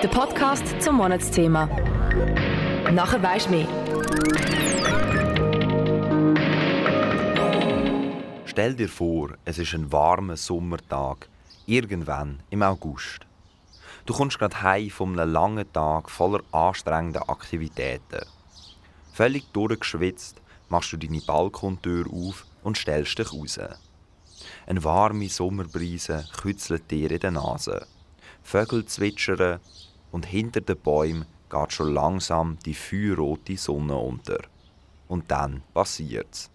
Der 0.00 0.06
Podcast 0.06 0.80
zum 0.80 0.98
Monatsthema. 0.98 1.66
Nachher 2.92 3.20
weisst 3.20 3.50
mehr. 3.50 3.66
Stell 8.44 8.74
dir 8.74 8.88
vor, 8.88 9.30
es 9.44 9.58
ist 9.58 9.74
ein 9.74 9.90
warmer 9.90 10.36
Sommertag, 10.36 11.28
irgendwann 11.66 12.38
im 12.50 12.62
August. 12.62 13.26
Du 14.06 14.14
kommst 14.14 14.38
gerade 14.38 14.62
heim 14.62 14.88
von 14.88 15.18
einem 15.18 15.32
langen 15.32 15.72
Tag 15.72 16.10
voller 16.10 16.44
anstrengender 16.52 17.28
Aktivitäten. 17.28 18.24
Völlig 19.12 19.52
durchgeschwitzt 19.52 20.40
machst 20.68 20.92
du 20.92 20.96
deine 20.96 21.22
Balkontür 21.22 22.06
auf 22.06 22.46
und 22.62 22.78
stellst 22.78 23.18
dich 23.18 23.32
raus. 23.32 23.58
Eine 24.64 24.84
warme 24.84 25.28
Sommerbrise 25.28 26.24
kützelt 26.40 26.88
dir 26.88 27.10
in 27.10 27.18
der 27.18 27.32
Nase. 27.32 27.84
Vögel 28.44 28.86
zwitschern 28.86 29.58
und 30.10 30.26
hinter 30.26 30.60
den 30.60 30.78
Bäumen 30.78 31.26
geht 31.50 31.72
schon 31.72 31.92
langsam 31.94 32.58
die 32.64 32.74
feuerrote 32.74 33.56
Sonne 33.56 33.96
unter. 33.96 34.38
Und 35.08 35.30
dann 35.30 35.62
passiert's. 35.72 36.50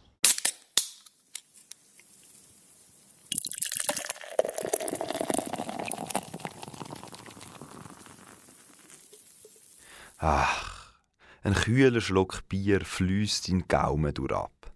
Ach, 10.17 10.93
ein 11.41 11.53
kühler 11.53 11.99
Schluck 11.99 12.47
Bier 12.47 12.79
fließt 12.85 13.49
in 13.49 13.67
Gaumen 13.67 14.13
durch 14.13 14.31
ab. 14.31 14.71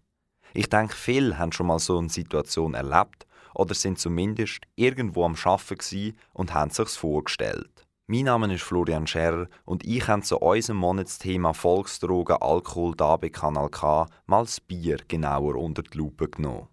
Ich 0.53 0.67
denke, 0.67 0.93
viele 0.93 1.37
haben 1.37 1.53
schon 1.53 1.67
mal 1.67 1.79
so 1.79 1.97
eine 1.97 2.09
Situation 2.09 2.73
erlebt 2.73 3.25
oder 3.53 3.73
sind 3.73 3.97
zumindest 3.97 4.59
irgendwo 4.75 5.23
am 5.23 5.35
Arbeiten 5.41 6.17
und 6.33 6.53
haben 6.53 6.71
sich's 6.71 6.97
vorgestellt. 6.97 7.86
Mein 8.09 8.23
Name 8.23 8.53
ist 8.53 8.63
Florian 8.63 9.05
Scherer 9.05 9.49
und 9.65 9.85
ich 9.85 10.07
habe 10.07 10.21
zu 10.21 10.37
unserem 10.37 10.77
Monatsthema 10.77 11.51
Volksdrogen 11.51 12.37
Alkohol 12.37 12.95
da 12.95 13.17
bei 13.17 13.27
Kanal 13.27 13.67
K 13.67 14.05
mal 14.27 14.45
das 14.45 14.61
Bier 14.61 14.99
genauer 15.09 15.57
unter 15.57 15.83
die 15.83 15.97
Lupe 15.97 16.29
genommen. 16.29 16.69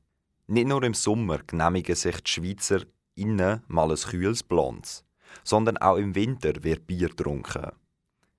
Nicht 0.46 0.68
nur 0.68 0.84
im 0.84 0.94
Sommer 0.94 1.38
genehmigen 1.44 1.96
sich 1.96 2.20
die 2.20 2.30
Schweizer 2.30 2.82
innen 3.16 3.64
mal 3.66 3.90
ein 3.90 3.96
kühles 3.96 4.44
Blondes, 4.44 5.04
sondern 5.42 5.76
auch 5.78 5.96
im 5.96 6.14
Winter 6.14 6.52
wird 6.62 6.86
Bier 6.86 7.08
getrunken. 7.08 7.72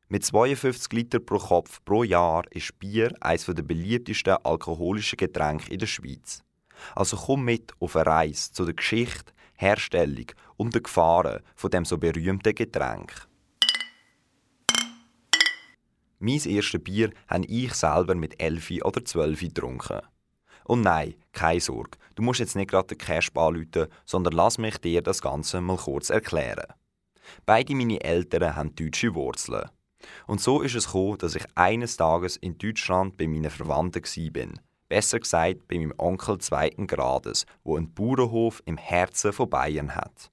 Mit 0.08 0.24
52 0.24 0.94
Liter 0.94 1.20
pro 1.20 1.40
Kopf 1.40 1.84
pro 1.84 2.04
Jahr 2.04 2.44
ist 2.52 2.80
Bier 2.80 3.14
eines 3.20 3.44
der 3.44 3.62
beliebtesten 3.62 4.38
alkoholischen 4.42 5.18
Getränke 5.18 5.70
in 5.70 5.80
der 5.80 5.88
Schweiz. 5.88 6.46
Also 6.96 7.18
komm 7.18 7.44
mit 7.44 7.74
auf 7.82 7.98
eine 7.98 8.06
Reise 8.06 8.54
zu 8.54 8.64
der 8.64 8.74
Geschichte, 8.74 9.34
Herstellung 9.56 10.28
und 10.58 10.76
den 10.76 10.84
Gefahren 10.84 11.42
von 11.56 11.72
dem 11.72 11.86
so 11.86 11.98
berühmten 11.98 12.56
Getränk. 12.56 13.28
Mein 16.20 16.40
erstes 16.46 16.84
Bier 16.84 17.12
habe 17.28 17.46
ich 17.46 17.74
selber 17.74 18.16
mit 18.16 18.40
11 18.40 18.84
oder 18.84 19.04
12 19.04 19.40
getrunken. 19.40 20.02
Und 20.64 20.82
nein, 20.82 21.16
keine 21.32 21.60
Sorge, 21.60 21.98
du 22.16 22.24
musst 22.24 22.40
jetzt 22.40 22.56
nicht 22.56 22.72
gerade 22.72 22.88
den 22.88 22.98
Cash 22.98 23.30
anrufen, 23.36 23.88
sondern 24.06 24.34
lass 24.34 24.58
mich 24.58 24.78
dir 24.80 25.02
das 25.02 25.22
Ganze 25.22 25.62
mal 25.62 25.78
kurz 25.78 26.10
erklären. 26.10 26.74
Beide 27.46 27.76
meine 27.76 28.02
Eltern 28.02 28.56
haben 28.56 28.76
deutsche 28.76 29.14
Wurzeln. 29.14 29.70
Und 30.28 30.42
so 30.42 30.62
ist 30.62 30.76
es 30.76 30.88
gekommen, 30.88 31.18
dass 31.18 31.36
ich 31.36 31.46
eines 31.56 31.98
Tages 31.98 32.38
in 32.38 32.58
Deutschland 32.58 33.18
bei 33.18 33.28
meinen 33.28 33.52
Verwandten 33.52 34.04
war. 34.04 34.60
Besser 34.88 35.20
gesagt 35.20 35.68
bei 35.68 35.78
meinem 35.78 35.94
Onkel 35.98 36.38
zweiten 36.38 36.86
Grades, 36.86 37.46
wo 37.64 37.76
einen 37.76 37.94
Bauernhof 37.94 38.62
im 38.66 38.78
Herzen 38.78 39.34
von 39.34 39.50
Bayern 39.50 39.96
hat. 39.96 40.32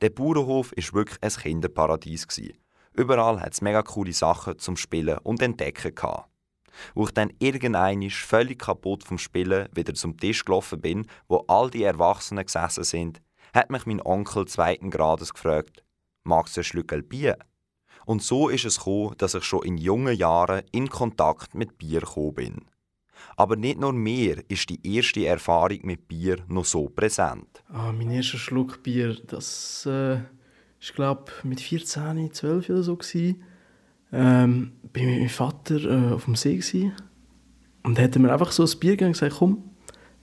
Der 0.00 0.10
Bauernhof 0.10 0.72
ist 0.72 0.94
wirklich 0.94 1.18
ein 1.20 1.30
Kinderparadies. 1.30 2.26
Überall 2.94 3.40
hat 3.40 3.54
es 3.54 3.60
mega 3.60 3.82
coole 3.82 4.12
Sachen 4.12 4.58
zum 4.58 4.76
Spielen 4.76 5.18
und 5.18 5.42
Entdecken 5.42 5.94
gehabt. 5.94 6.28
Wo 6.94 7.04
ich 7.04 7.10
dann 7.12 7.32
irgendeinmal 7.38 8.10
völlig 8.10 8.60
kaputt 8.60 9.04
vom 9.04 9.18
Spielen 9.18 9.68
wieder 9.74 9.94
zum 9.94 10.16
Tisch 10.16 10.44
gelaufen 10.44 10.80
bin, 10.80 11.06
wo 11.28 11.44
all 11.48 11.70
die 11.70 11.82
Erwachsenen 11.82 12.44
gesessen 12.44 12.84
sind, 12.84 13.22
hat 13.52 13.70
mich 13.70 13.84
mein 13.84 14.00
Onkel 14.00 14.46
zweiten 14.46 14.90
Grades 14.90 15.34
gefragt, 15.34 15.84
magst 16.24 16.56
du 16.56 16.60
ein 16.60 16.64
Schlückel 16.64 17.02
Bier? 17.02 17.36
Und 18.06 18.22
so 18.22 18.48
ist 18.48 18.64
es 18.64 18.78
gekommen, 18.78 19.14
dass 19.18 19.34
ich 19.34 19.44
schon 19.44 19.64
in 19.64 19.76
jungen 19.76 20.16
Jahren 20.16 20.62
in 20.72 20.88
Kontakt 20.88 21.54
mit 21.54 21.78
Bier 21.78 22.00
gekommen 22.00 22.34
bin. 22.34 22.66
Aber 23.36 23.56
nicht 23.56 23.80
nur 23.80 23.92
mir 23.92 24.42
ist 24.48 24.68
die 24.68 24.80
erste 24.96 25.26
Erfahrung 25.26 25.80
mit 25.82 26.08
Bier 26.08 26.38
noch 26.48 26.64
so 26.64 26.88
präsent. 26.88 27.62
Ah, 27.72 27.92
mein 27.92 28.10
erster 28.10 28.38
Schluck 28.38 28.82
Bier, 28.82 29.16
das 29.26 29.86
äh, 29.86 30.18
ist 30.80 30.94
glaube 30.94 31.32
mit 31.42 31.60
14, 31.60 32.32
12 32.32 32.70
oder 32.70 32.82
so 32.82 32.96
gewesen. 32.96 33.42
Ähm, 34.12 34.72
bin 34.92 35.06
mit 35.06 35.18
meinem 35.18 35.28
Vater 35.28 35.84
äh, 35.84 36.12
auf 36.12 36.26
dem 36.26 36.34
See 36.34 36.56
gewesen. 36.56 36.92
und 37.82 37.98
hat 37.98 38.16
mir 38.16 38.32
einfach 38.32 38.52
so 38.52 38.64
ein 38.64 38.78
Bier 38.78 38.92
gegeben 38.92 39.08
und 39.08 39.12
gesagt, 39.12 39.36
komm, 39.38 39.64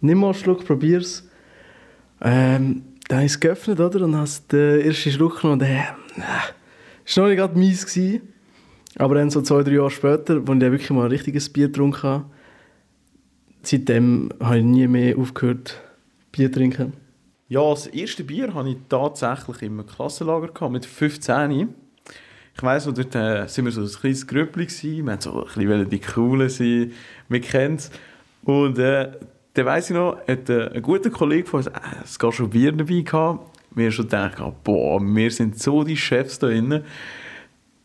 nimm 0.02 0.20
mal 0.20 0.28
einen 0.28 0.36
Schluck, 0.36 0.66
probier's. 0.66 1.28
Ähm, 2.22 2.84
dann 3.08 3.18
habe 3.18 3.26
ich 3.26 3.32
es 3.32 3.40
geöffnet, 3.40 3.80
oder? 3.80 4.06
Und 4.06 4.16
habe 4.16 4.30
den 4.52 4.82
ersten 4.82 5.12
Schluck 5.12 5.42
genommen 5.42 5.62
und 5.62 5.68
äh, 5.68 5.84
das 7.06 7.18
war 7.18 7.24
noch 7.24 7.30
nicht 7.30 7.38
gerade. 7.38 7.54
Gewesen. 7.54 8.22
Aber 8.98 9.16
dann 9.16 9.30
so 9.30 9.42
zwei, 9.42 9.64
drei 9.64 9.74
Jahre 9.74 9.90
später, 9.90 10.36
als 10.36 10.50
ich 10.50 10.62
wirklich 10.62 10.90
mal 10.92 11.06
ein 11.06 11.12
richtiges 11.12 11.50
Bier 11.50 11.68
getrunken 11.68 12.04
habe, 12.04 12.26
seitdem 13.64 14.30
habe 14.40 14.60
ich 14.60 14.64
nie 14.64 14.88
mehr 14.88 15.18
aufgehört, 15.18 15.82
Bier 16.32 16.52
zu 16.52 16.60
trinken. 16.60 16.94
Ja, 17.48 17.68
das 17.70 17.88
erste 17.88 18.24
Bier 18.24 18.54
hatte 18.54 18.70
ich 18.70 18.78
tatsächlich 18.90 19.64
im 19.64 19.86
Klassenlager 19.86 20.50
gehabt, 20.50 20.72
mit 20.72 20.86
15. 20.86 21.70
Ich 22.56 22.64
weiss 22.64 22.86
noch, 22.86 22.94
dort 22.94 23.16
äh, 23.16 23.48
sind 23.48 23.66
wir 23.66 23.72
so 23.72 23.82
ein 23.82 23.88
kleines 23.88 24.28
Grüppli. 24.28 24.68
Wir 24.68 25.06
wollten 25.06 25.22
so 25.22 25.42
ein 25.42 25.54
bisschen 25.54 25.90
die 25.90 26.00
Coolen 26.00 26.50
sein. 26.50 26.92
Wir 27.28 27.42
kennen 27.42 27.76
es. 27.76 27.90
Und 28.44 28.78
äh, 28.78 29.12
dann 29.54 29.66
weiss 29.66 29.90
ich 29.90 29.96
noch, 29.96 30.20
hat 30.28 30.50
äh, 30.50 30.70
ein 30.70 30.82
guter 30.82 31.10
Kollege 31.10 31.48
von 31.48 31.60
uns, 31.60 31.68
äh, 31.68 31.80
es 32.04 32.20
gab 32.20 32.34
schon 32.34 32.50
Bier 32.50 32.72
dabei 32.72 33.02
gehabt. 33.02 33.58
Wir 33.72 33.86
haben 33.86 33.92
schon 33.92 34.06
gedacht, 34.06 34.42
boah, 34.64 35.02
wir 35.02 35.32
sind 35.32 35.60
so 35.60 35.84
die 35.84 35.98
Chefs 35.98 36.40
da 36.40 36.48
drinnen. 36.48 36.84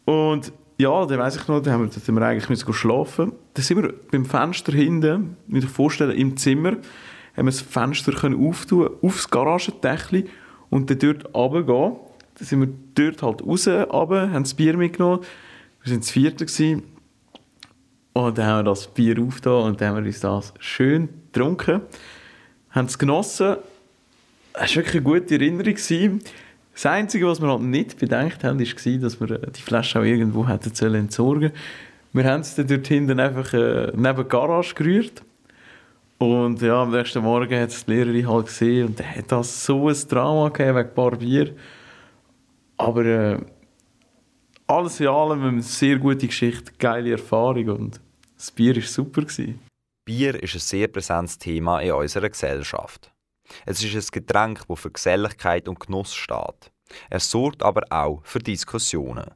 Und 0.05 0.53
ja, 0.77 1.07
dann 1.07 1.19
weiss 1.19 1.37
ich 1.37 1.47
noch, 1.47 1.61
dann 1.61 1.73
haben 1.75 1.91
wir, 1.91 2.15
wir 2.15 2.23
eigentlich 2.23 2.49
müssen 2.49 2.73
schlafen. 2.73 3.33
Dann 3.55 3.65
sind 3.65 3.83
wir 3.83 3.95
beim 4.11 4.25
Fenster 4.25 4.73
hinten, 4.73 5.37
muss 5.47 5.65
ich 5.65 5.71
vorstellen, 5.71 6.17
im 6.17 6.37
Zimmer, 6.37 6.73
haben 7.37 7.47
wir 7.47 7.53
das 7.53 7.61
Fenster 7.61 8.13
können 8.13 8.47
auftun, 8.47 8.91
aufs 9.03 9.31
Garagendächli 9.31 10.27
und 10.71 10.91
dann 10.91 10.99
dort 10.99 11.35
runtergehen. 11.35 11.97
Dann 12.37 12.47
sind 12.47 12.61
wir 12.61 12.69
dort 12.95 13.23
halt 13.23 13.47
raus, 13.47 13.69
runter, 13.69 14.31
haben 14.33 14.43
das 14.43 14.55
Bier 14.55 14.77
mitgenommen. 14.77 15.21
Wir 15.83 15.93
waren 15.93 16.01
das 16.01 16.11
vierte. 16.11 16.47
Gewesen. 16.47 16.83
Und 18.13 18.39
dann 18.39 18.47
haben 18.47 18.59
wir 18.65 18.71
das 18.71 18.87
Bier 18.89 19.21
aufgetan 19.21 19.65
und 19.65 19.81
dann 19.81 19.89
haben 19.89 19.97
wir 20.03 20.07
uns 20.07 20.21
das 20.21 20.55
schön 20.59 21.09
getrunken. 21.33 21.83
Haben 22.71 22.87
es 22.87 22.99
genossen. 22.99 23.57
Es 24.53 24.71
war 24.71 24.77
wirklich 24.77 24.95
eine 24.95 25.03
gute 25.03 25.35
Erinnerung. 25.35 25.75
Gewesen. 25.75 26.21
Das 26.75 26.87
Einzige, 26.87 27.27
was 27.29 27.41
wir 27.41 27.49
halt 27.49 27.63
nicht 27.63 27.99
bedenkt 27.99 28.43
haben, 28.43 28.59
war, 28.59 28.99
dass 28.99 29.21
wir 29.21 29.39
die 29.39 29.63
Flasche 29.63 30.01
auch 30.01 30.05
irgendwo 30.05 30.47
hätten 30.47 30.95
entsorgen 30.95 31.53
Wir 32.13 32.25
haben 32.25 32.41
es 32.41 32.57
dann 32.57 32.67
dort 32.67 32.87
hinten 32.87 33.21
einfach 33.21 33.55
äh, 33.55 33.93
neben 33.95 34.23
die 34.23 34.29
Garage 34.29 34.75
gerührt. 34.75 35.23
Und 36.19 36.63
ja, 36.63 36.83
am 36.83 36.91
nächsten 36.91 37.23
Morgen 37.23 37.61
hat 37.61 37.71
es 37.71 37.85
die 37.85 37.93
Lehrerin 37.93 38.29
halt 38.29 38.47
gesehen 38.47 38.89
und 38.89 39.01
dann 39.01 39.17
hat 39.17 39.31
das 39.31 39.65
so 39.65 39.89
ein 39.89 39.97
Drama 40.09 40.49
gegeben 40.49 40.77
wegen 40.77 40.89
ein 40.89 40.95
paar 40.95 41.17
Bier. 41.17 41.55
Aber 42.77 43.05
äh, 43.05 43.39
alles 44.67 45.01
in 45.01 45.09
allem 45.09 45.43
eine 45.45 45.63
sehr 45.63 45.99
gute 45.99 46.27
Geschichte, 46.27 46.73
geile 46.79 47.13
Erfahrung 47.13 47.69
und 47.69 48.01
das 48.37 48.51
Bier 48.51 48.75
war 48.77 48.83
super. 48.83 49.23
Gewesen. 49.23 49.61
Bier 50.05 50.43
ist 50.43 50.55
ein 50.55 50.61
sehr 50.61 50.89
präsentes 50.89 51.39
Thema 51.39 51.81
in 51.81 51.93
unserer 51.93 52.29
Gesellschaft. 52.29 53.14
Es 53.67 53.83
ist 53.83 53.95
ein 53.95 54.11
Getränk, 54.13 54.67
das 54.69 54.81
für 54.81 54.91
Geselligkeit 54.91 55.69
und 55.69 55.81
Genuss 55.81 56.15
steht. 56.15 56.73
Es 57.11 57.31
sorgt 57.31 57.63
aber 57.63 57.83
auch 57.91 58.21
für 58.25 58.39
Diskussionen. 58.39 59.31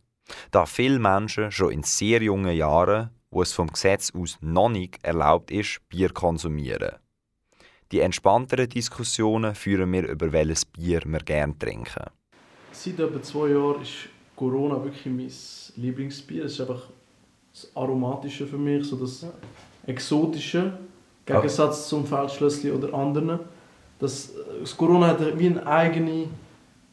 Da 0.50 0.66
viele 0.66 0.98
Menschen 0.98 1.50
schon 1.50 1.72
in 1.72 1.82
sehr 1.82 2.22
jungen 2.22 2.54
Jahren, 2.54 3.10
wo 3.30 3.42
es 3.42 3.52
vom 3.52 3.68
Gesetz 3.68 4.12
aus 4.14 4.38
noch 4.40 4.68
nicht 4.68 4.98
erlaubt 5.02 5.50
ist, 5.50 5.80
Bier 5.88 6.10
konsumieren. 6.10 6.96
Die 7.92 8.00
entspannteren 8.00 8.68
Diskussionen 8.68 9.54
führen 9.54 9.92
wir 9.92 10.06
über 10.06 10.30
welches 10.32 10.64
Bier 10.64 11.00
wir 11.06 11.20
gerne 11.20 11.58
trinken. 11.58 12.04
Seit 12.72 12.98
etwa 12.98 13.22
zwei 13.22 13.48
Jahren 13.48 13.80
ist 13.80 14.08
Corona 14.36 14.82
wirklich 14.84 15.06
mein 15.06 15.82
Lieblingsbier. 15.82 16.44
Es 16.44 16.52
ist 16.52 16.60
einfach 16.60 16.82
das 17.52 17.74
Aromatische 17.74 18.46
für 18.46 18.58
mich, 18.58 18.86
so 18.86 18.96
das 18.96 19.26
Exotische, 19.86 20.78
im 21.26 21.34
Gegensatz 21.34 21.88
zum 21.88 22.06
Feldschlössli 22.06 22.70
oder 22.70 22.92
anderen. 22.92 23.40
Das, 23.98 24.30
das 24.60 24.76
Corona 24.76 25.08
hat 25.08 25.38
wie 25.38 25.46
eine 25.46 25.66
eigene 25.66 26.24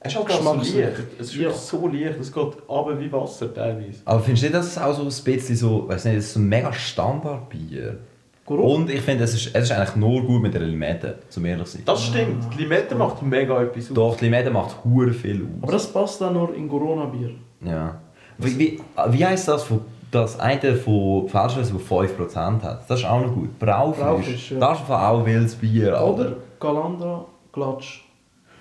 es 0.06 0.13
ist 0.13 0.19
halt 0.19 0.31
so 0.44 0.54
leicht. 0.54 1.00
Es 1.19 1.28
ist 1.28 1.36
ja. 1.36 1.52
so 1.52 1.88
leicht. 1.88 2.19
Es 2.19 2.31
geht 2.31 2.54
aber 2.68 3.00
wie 3.00 3.12
Wasser 3.12 3.52
teilweise. 3.52 4.02
Aber 4.06 4.19
findest 4.19 4.44
du 4.44 4.48
nicht, 4.48 4.56
dass 4.56 4.68
es 4.68 4.78
auch 4.78 4.94
so 4.94 5.02
ein 5.02 5.07
bisschen 5.34 5.56
so, 5.56 5.88
weiß 5.88 6.06
nicht, 6.06 6.22
so 6.22 6.40
ein 6.40 6.48
mega 6.48 6.72
Standardbier? 6.72 7.98
Und 8.46 8.92
ich 8.92 9.02
finde, 9.02 9.24
es 9.24 9.34
ist, 9.34 9.56
es 9.56 9.63
ist 9.63 9.72
eigentlich 9.72 9.96
nur 9.96 10.22
gut 10.22 10.44
mit 10.44 10.54
der 10.54 10.62
Limette, 10.62 11.16
zum 11.30 11.46
ehrlich 11.46 11.68
sein. 11.68 11.81
Das 11.86 12.04
stimmt. 12.04 12.44
Die 12.54 12.62
Limette 12.62 12.94
macht 12.94 13.24
mega 13.24 13.60
etwas 13.63 13.86
aus. 13.88 13.94
Doch, 13.96 14.18
die 14.18 14.25
Limette 14.25 14.51
macht 14.51 14.75
hure 14.84 15.12
viel 15.12 15.42
aus. 15.42 15.63
Aber 15.63 15.72
das 15.72 15.92
passt 15.92 16.22
dann 16.22 16.34
nur 16.34 16.54
in 16.54 16.69
Corona-Bier. 16.69 17.31
Ja. 17.66 18.00
Wie, 18.38 18.60
wie, 18.60 18.81
wie 19.10 19.25
heisst 19.25 19.48
das, 19.48 19.63
von- 19.63 19.81
das 20.12 20.40
eine 20.40 20.75
von 20.75 21.28
Feldschlösser, 21.28 21.74
das 21.74 21.81
5% 21.81 22.62
hat? 22.62 22.88
Das 22.88 23.00
ist 23.00 23.06
auch 23.08 23.22
noch 23.25 23.34
gut. 23.34 23.58
Braufrisch. 23.58 24.04
Braufrisch, 24.06 24.51
ja. 24.51 24.60
Das 24.60 24.74
ist 24.78 24.81
einfach 24.81 25.01
auch 25.01 25.25
wildes 25.25 25.56
Bier. 25.56 26.00
Oder 26.00 26.34
Galandra 26.65 27.25
Glatsch. 27.51 28.01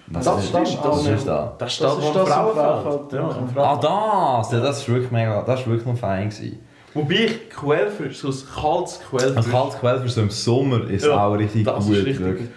Was 0.09 0.25
Das 0.27 0.39
ist 0.45 0.49
stimmt, 0.51 0.67
das? 0.67 0.77
das 0.77 0.85
Was 0.87 1.01
ist- 1.07 1.09
ist 1.19 1.27
da? 1.29 1.55
Das 1.59 1.73
steht 1.75 1.87
Das 1.87 1.97
das 1.97 2.05
ist 2.05 2.15
das 2.17 2.29
Frauenfeld. 2.29 2.83
Frauenfeld, 2.83 3.13
Ja, 3.13 3.19
im 3.21 3.25
Ah, 3.27 3.53
Frauenfeld. 3.55 3.85
das! 3.85 4.53
Ja, 4.53 4.61
das 4.61 4.79
ist 4.79 4.89
wirklich 4.89 5.11
mega, 5.11 5.43
das 5.43 5.61
ist 5.61 5.67
wirklich 5.67 5.87
noch 5.87 5.97
fein 5.99 6.29
gewesen. 6.29 6.61
Wobei 6.93 7.15
ich 7.15 7.51
Quellfisch, 7.51 8.19
so 8.19 8.29
ein 8.29 8.35
kaltes 8.55 9.01
Ein 9.01 9.07
Quellfisch. 9.09 9.51
kaltes 9.51 9.81
Quell 9.81 10.01
für 10.01 10.09
so 10.09 10.21
im 10.21 10.31
Sommer 10.31 10.89
ist 10.91 11.07
Ja, 11.07 11.27
auch 11.27 11.33
richtig 11.33 11.65
das 11.65 11.85
gut. 11.87 11.97
ist 11.97 12.05
richtig 12.07 12.25
wirklich. 12.25 12.49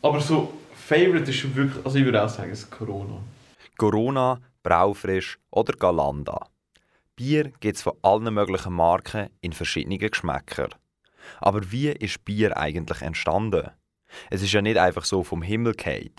Aber 0.00 0.20
so, 0.20 0.48
Favorite 0.74 1.30
ist 1.30 1.54
wirklich, 1.56 1.84
also 1.84 1.98
ich 1.98 2.04
würde 2.04 2.22
auch 2.24 2.28
sagen, 2.28 2.50
es 2.52 2.60
ist 2.60 2.70
Corona. 2.70 3.16
Corona, 3.76 4.38
Braufrisch 4.62 5.38
oder 5.50 5.72
Galanda. 5.74 6.38
Bier 7.16 7.50
gibt 7.60 7.76
es 7.76 7.82
von 7.82 7.94
allen 8.02 8.32
möglichen 8.32 8.72
Marken 8.72 9.28
in 9.40 9.52
verschiedenen 9.52 9.98
Geschmäckern. 9.98 10.70
Aber 11.40 11.70
wie 11.70 11.88
ist 11.88 12.24
Bier 12.24 12.56
eigentlich 12.56 13.02
entstanden? 13.02 13.70
Es 14.30 14.42
ist 14.42 14.52
ja 14.52 14.62
nicht 14.62 14.78
einfach 14.78 15.04
so 15.04 15.22
vom 15.22 15.42
Himmel 15.42 15.74
gefallen. 15.74 16.14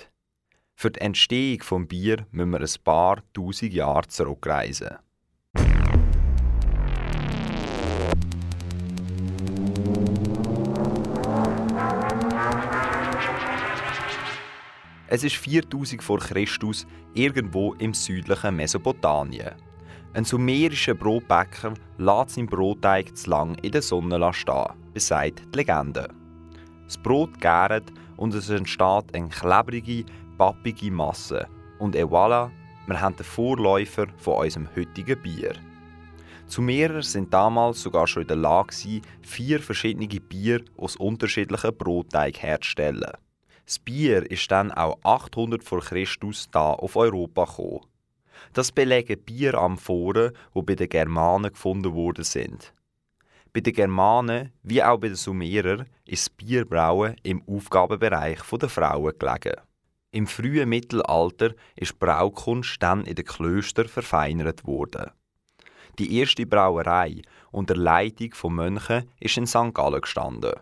Für 0.75 0.91
die 0.91 1.01
Entstehung 1.01 1.61
vom 1.61 1.87
Bier 1.87 2.25
müssen 2.31 2.51
wir 2.51 2.59
ein 2.61 2.83
paar 2.83 3.23
tausend 3.33 3.73
Jahre 3.73 4.07
zurückreisen. 4.07 4.97
Es 15.07 15.23
ist 15.23 15.35
4000 15.35 16.01
vor 16.01 16.19
Christus 16.19 16.87
irgendwo 17.13 17.75
im 17.75 17.93
südlichen 17.93 18.55
Mesopotamien. 18.55 19.51
Ein 20.15 20.25
sumerischer 20.25 20.95
Brotbäcker 20.95 21.75
lässt 21.99 22.31
seinen 22.31 22.47
Brotteig 22.47 23.15
zu 23.15 23.29
lang 23.29 23.55
in 23.61 23.71
der 23.71 23.83
Sonne 23.83 24.33
stehen, 24.33 24.73
besagt 24.91 25.43
die 25.53 25.57
Legende. 25.57 26.22
Das 26.93 27.01
Brot 27.01 27.41
gärt 27.41 27.91
und 28.17 28.35
es 28.35 28.51
entsteht 28.51 29.15
eine 29.15 29.27
klebrige, 29.27 30.05
pappige 30.37 30.91
Masse. 30.91 31.47
Und 31.79 31.95
et 31.95 32.05
voilà, 32.05 32.51
wir 32.85 33.01
haben 33.01 33.15
den 33.15 33.25
Vorläufer 33.25 34.05
von 34.17 34.43
unserem 34.45 34.69
heutigen 34.75 35.19
Bier. 35.19 35.53
Die 35.53 36.51
Sumerer 36.53 37.01
sind 37.01 37.33
damals 37.33 37.81
sogar 37.81 38.05
schon 38.05 38.21
in 38.21 38.27
der 38.27 38.37
Lage, 38.37 39.01
vier 39.23 39.59
verschiedene 39.59 40.05
Bier 40.07 40.63
aus 40.77 40.95
unterschiedlichen 40.95 41.75
Brotteig 41.75 42.37
herzustellen. 42.37 43.17
Das 43.65 43.79
Bier 43.79 44.29
ist 44.29 44.51
dann 44.51 44.71
auch 44.71 44.99
800 45.03 45.63
vor 45.63 45.81
Christus 45.81 46.47
da 46.51 46.73
auf 46.73 46.95
Europa 46.95 47.45
gekommen. 47.45 47.87
Das 48.53 48.71
belegen 48.71 49.19
Bieramphoren, 49.19 50.33
die 50.53 50.61
bei 50.61 50.75
den 50.75 50.89
Germanen 50.89 51.53
gefunden 51.53 51.95
worden 51.95 52.23
sind. 52.23 52.71
Bei 53.53 53.61
den 53.61 53.73
Germanen, 53.73 54.51
wie 54.63 54.81
auch 54.81 54.97
bei 54.97 55.09
den 55.09 55.15
Sumerern, 55.15 55.85
ist 56.05 56.25
das 56.25 56.29
Bierbrauen 56.31 57.15
im 57.21 57.43
Aufgabenbereich 57.47 58.39
der 58.51 58.67
Frauen 58.67 59.13
gelegen. 59.19 59.61
Im 60.09 60.25
frühen 60.25 60.69
Mittelalter 60.69 61.53
ist 61.75 61.99
Braukunst 61.99 62.81
dann 62.81 63.05
in 63.05 63.13
den 63.13 63.25
Klöstern 63.25 63.87
verfeinert 63.87 64.65
worden. 64.65 65.11
Die 65.99 66.17
erste 66.17 66.47
Brauerei 66.47 67.21
unter 67.51 67.75
Leitung 67.75 68.33
von 68.33 68.55
Mönchen 68.55 69.07
ist 69.19 69.37
in 69.37 69.45
St. 69.45 69.71
Gallen 69.71 70.01
gestanden. 70.01 70.53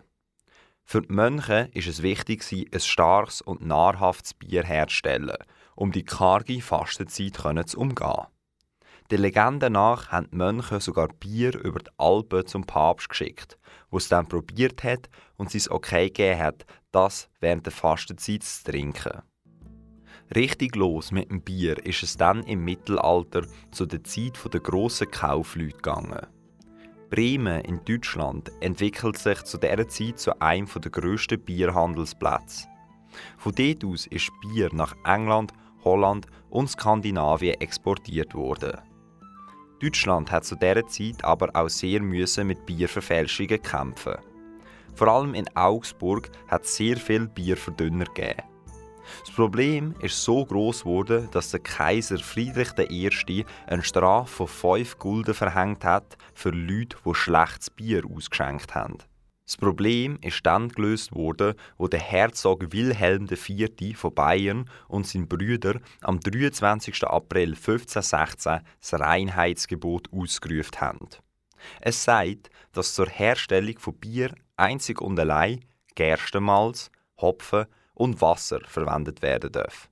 Für 0.84 1.00
die 1.00 1.14
Mönche 1.14 1.70
ist 1.72 1.88
es 1.88 2.02
wichtig, 2.02 2.44
ein 2.52 2.80
starkes 2.80 3.40
und 3.40 3.64
nahrhaftes 3.64 4.34
Bier 4.34 4.64
herzustellen, 4.64 5.38
um 5.76 5.92
die 5.92 6.04
karge 6.04 6.60
Fastenzeit 6.60 7.38
zu 7.66 7.78
umgehen. 7.78 8.26
Der 9.12 9.18
Legende 9.18 9.68
nach 9.68 10.10
haben 10.10 10.30
die 10.32 10.36
Mönche 10.36 10.80
sogar 10.80 11.08
Bier 11.08 11.54
über 11.62 11.80
die 11.80 11.90
Alpen 11.98 12.46
zum 12.46 12.64
Papst 12.64 13.10
geschickt, 13.10 13.58
wo 13.90 13.98
es 13.98 14.08
dann 14.08 14.26
probiert 14.26 14.82
hat 14.84 15.10
und 15.36 15.50
sie 15.50 15.58
es 15.58 15.70
okay 15.70 16.06
gegeben 16.06 16.40
hat, 16.40 16.64
das 16.92 17.28
während 17.38 17.66
der 17.66 17.74
Fastenzeit 17.74 18.42
zu 18.42 18.70
trinken. 18.70 19.20
Richtig 20.34 20.76
los 20.76 21.12
mit 21.12 21.28
dem 21.28 21.42
Bier 21.42 21.76
ist 21.84 22.02
es 22.02 22.16
dann 22.16 22.42
im 22.44 22.64
Mittelalter 22.64 23.42
zu 23.70 23.84
der 23.84 24.02
Zeit 24.02 24.38
der 24.50 24.60
grossen 24.60 25.10
Kaufleute 25.10 25.76
gegangen. 25.76 26.26
Bremen 27.10 27.60
in 27.66 27.84
Deutschland 27.84 28.50
entwickelt 28.60 29.18
sich 29.18 29.42
zu 29.42 29.58
dieser 29.58 29.88
Zeit 29.88 30.20
zu 30.20 30.40
einem 30.40 30.68
der 30.74 30.90
grössten 30.90 31.38
Bierhandelsplätze. 31.38 32.66
Von 33.36 33.54
dort 33.54 33.84
aus 33.84 34.06
ist 34.06 34.32
Bier 34.40 34.70
nach 34.72 34.94
England, 35.04 35.52
Holland 35.84 36.28
und 36.48 36.70
Skandinavien 36.70 37.60
exportiert 37.60 38.34
worden. 38.34 38.80
Deutschland 39.82 40.30
hat 40.30 40.44
zu 40.44 40.54
dieser 40.54 40.86
Zeit 40.86 41.24
aber 41.24 41.50
auch 41.54 41.68
sehr 41.68 42.00
müssen 42.00 42.46
mit 42.46 42.64
Bierverfälschungen 42.66 43.60
kämpfen. 43.60 44.14
Vor 44.94 45.08
allem 45.08 45.34
in 45.34 45.48
Augsburg 45.56 46.30
hat 46.46 46.64
es 46.64 46.76
sehr 46.76 46.96
viel 46.96 47.26
Bierverdünner 47.26 48.04
gegeben. 48.04 48.42
Das 49.24 49.34
Problem 49.34 49.94
ist 50.00 50.22
so 50.22 50.44
groß 50.44 50.84
geworden, 50.84 51.28
dass 51.32 51.50
der 51.50 51.60
Kaiser 51.60 52.18
Friedrich 52.18 52.70
I. 52.78 53.44
eine 53.66 53.82
Strafe 53.82 54.46
von 54.46 54.78
5 54.78 54.98
Gulden 54.98 55.34
verhängt 55.34 55.84
hat 55.84 56.16
für 56.32 56.50
Leute, 56.50 56.96
die 57.04 57.14
schlechtes 57.14 57.70
Bier 57.70 58.04
ausgeschenkt 58.06 58.74
haben. 58.76 58.98
Das 59.52 59.58
Problem 59.58 60.18
ist 60.22 60.46
dann 60.46 60.70
gelöst 60.70 61.14
worden, 61.14 61.52
wo 61.76 61.86
der 61.86 62.00
Herzog 62.00 62.72
Wilhelm 62.72 63.28
IV. 63.30 63.98
von 63.98 64.14
Bayern 64.14 64.70
und 64.88 65.06
sein 65.06 65.28
Brüder 65.28 65.78
am 66.00 66.18
23. 66.20 67.04
April 67.04 67.50
1516 67.50 68.60
das 68.80 68.98
Reinheitsgebot 68.98 70.10
ausgerufen 70.10 70.80
haben. 70.80 71.08
Es 71.82 72.02
sagt, 72.02 72.48
dass 72.72 72.94
zur 72.94 73.10
Herstellung 73.10 73.78
von 73.78 73.92
Bier 73.92 74.34
einzig 74.56 75.02
und 75.02 75.20
allein 75.20 75.62
Gerstenmalz, 75.96 76.90
Hopfen 77.20 77.66
und 77.92 78.22
Wasser 78.22 78.60
verwendet 78.64 79.20
werden 79.20 79.52
darf. 79.52 79.90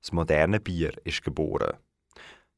Das 0.00 0.10
moderne 0.10 0.58
Bier 0.58 0.90
ist 1.04 1.22
geboren. 1.22 1.78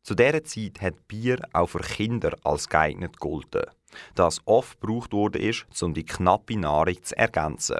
Zu 0.03 0.15
dieser 0.15 0.43
Zeit 0.45 0.81
hat 0.81 1.07
Bier 1.07 1.39
auch 1.53 1.67
für 1.67 1.81
Kinder 1.81 2.35
als 2.45 2.71
geeignet 2.71 3.21
gegolten, 3.21 3.67
da 4.15 4.29
es 4.29 4.41
oft 4.45 4.81
gebraucht 4.81 5.13
wurde, 5.13 5.53
um 5.83 5.95
die 5.95 6.05
knappe 6.05 6.57
Nahrung 6.57 7.03
zu 7.03 7.17
ergänzen. 7.17 7.79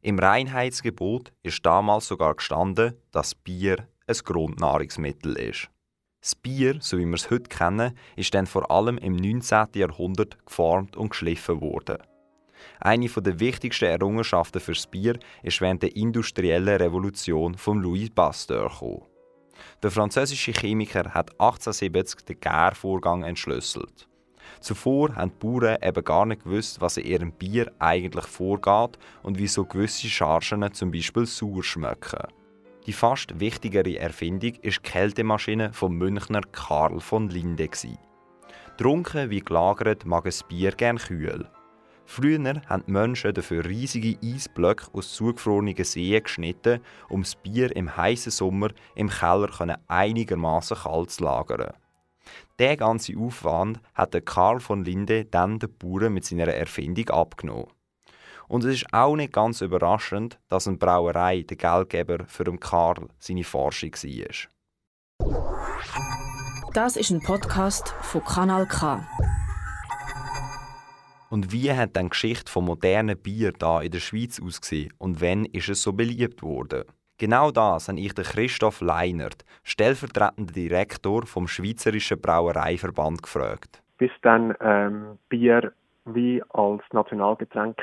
Im 0.00 0.18
Reinheitsgebot 0.18 1.32
ist 1.42 1.64
damals 1.66 2.06
sogar 2.06 2.34
gestanden, 2.34 2.94
dass 3.10 3.34
Bier 3.34 3.88
ein 4.06 4.16
Grundnahrungsmittel 4.16 5.36
ist. 5.36 5.68
Das 6.20 6.34
Bier, 6.34 6.76
so 6.80 6.98
wie 6.98 7.06
wir 7.06 7.14
es 7.14 7.30
heute 7.30 7.48
kennen, 7.48 7.96
ist 8.16 8.34
dann 8.34 8.46
vor 8.46 8.70
allem 8.70 8.98
im 8.98 9.16
19. 9.16 9.66
Jahrhundert 9.74 10.44
geformt 10.44 10.96
und 10.96 11.10
geschliffen 11.10 11.60
worden. 11.60 11.98
Eine 12.80 13.08
der 13.08 13.40
wichtigsten 13.40 13.86
Errungenschaften 13.86 14.60
fürs 14.60 14.86
Bier 14.86 15.18
ist 15.42 15.60
während 15.60 15.82
der 15.82 15.94
industriellen 15.96 16.76
Revolution 16.76 17.56
von 17.56 17.80
Louis 17.80 18.10
Pasteur 18.10 18.68
gekommen. 18.68 19.02
Der 19.82 19.90
französische 19.90 20.52
Chemiker 20.52 21.14
hat 21.14 21.30
1870 21.32 22.24
den 22.26 22.40
Gärvorgang 22.40 23.22
entschlüsselt. 23.22 24.08
Zuvor 24.60 25.14
haben 25.16 25.30
die 25.30 25.46
Bauern 25.46 25.78
eben 25.82 26.04
gar 26.04 26.26
nicht 26.26 26.44
gewusst, 26.44 26.80
was 26.80 26.96
in 26.96 27.06
ihrem 27.06 27.32
Bier 27.32 27.70
eigentlich 27.78 28.26
vorgeht 28.26 28.98
und 29.22 29.38
wieso 29.38 29.64
gewisse 29.64 30.08
Chargen 30.08 30.72
zum 30.72 30.90
Beispiel 30.90 31.26
sauer 31.26 31.62
schmecken. 31.62 32.26
Die 32.86 32.92
fast 32.92 33.40
wichtigere 33.40 33.98
Erfindung 33.98 34.54
ist 34.62 34.78
die 34.78 34.90
Kältemaschine 34.90 35.72
vom 35.72 35.96
Münchner 35.96 36.42
Karl 36.52 37.00
von 37.00 37.28
Linde. 37.28 37.68
Trunken 38.78 39.30
wie 39.30 39.40
gelagert 39.40 40.04
mag 40.04 40.26
ein 40.26 40.32
Bier 40.48 40.70
gern 40.70 40.98
kühl. 40.98 41.48
Früher 42.04 42.62
haben 42.68 42.84
die 42.86 42.92
Menschen 42.92 43.34
dafür 43.34 43.64
riesige 43.64 44.16
Eisblöcke 44.22 44.86
aus 44.92 45.12
zugefrorenen 45.14 45.82
Seen 45.82 46.22
geschnitten, 46.22 46.80
um 47.08 47.22
das 47.22 47.34
Bier 47.34 47.74
im 47.74 47.96
heißen 47.96 48.30
Sommer 48.30 48.68
im 48.94 49.08
Keller 49.08 49.80
einigermaßen 49.88 50.76
kalt 50.76 51.10
zu 51.10 51.24
lagern. 51.24 51.72
Der 52.58 52.76
ganze 52.76 53.16
Aufwand 53.18 53.80
hat 53.94 54.14
der 54.14 54.22
Karl 54.22 54.60
von 54.60 54.84
Linde 54.84 55.24
dann 55.24 55.58
den 55.58 55.76
Bauern 55.76 56.12
mit 56.12 56.24
seiner 56.24 56.48
Erfindung 56.48 57.10
abgenommen. 57.10 57.66
Und 58.48 58.64
es 58.64 58.82
ist 58.82 58.92
auch 58.92 59.16
nicht 59.16 59.32
ganz 59.32 59.60
überraschend, 59.60 60.38
dass 60.48 60.68
eine 60.68 60.76
Brauerei 60.76 61.42
der 61.42 61.56
Geldgeber 61.56 62.26
für 62.26 62.44
den 62.44 62.60
Karl 62.60 63.08
seine 63.18 63.44
Forschung 63.44 63.92
war. 63.92 64.48
Das 66.72 66.96
ist 66.96 67.10
ein 67.10 67.22
Podcast 67.22 67.94
von 68.02 68.22
Kanal 68.22 68.66
K. 68.66 69.06
Und 71.28 71.50
wie 71.50 71.72
hat 71.72 71.96
dann 71.96 72.06
die 72.06 72.10
Geschichte 72.10 72.50
vom 72.50 72.66
modernen 72.66 73.18
Bier 73.18 73.52
da 73.52 73.80
in 73.80 73.90
der 73.90 73.98
Schweiz 73.98 74.40
ausgesehen 74.40 74.92
und 74.98 75.20
wann 75.20 75.44
ist 75.46 75.68
es 75.68 75.82
so 75.82 75.92
beliebt 75.92 76.42
worden? 76.42 76.84
Genau 77.18 77.50
das 77.50 77.88
habe 77.88 77.98
ich 77.98 78.12
den 78.14 78.24
Christoph 78.24 78.82
Leinert, 78.82 79.46
stellvertretender 79.64 80.52
Direktor 80.52 81.24
vom 81.24 81.48
Schweizerischen 81.48 82.20
Brauereiverband, 82.20 83.22
gefragt. 83.22 83.82
bis 83.96 84.10
dann 84.20 84.54
ähm, 84.60 85.18
Bier 85.30 85.72
wie 86.04 86.42
als 86.50 86.82
Nationalgetränk 86.92 87.78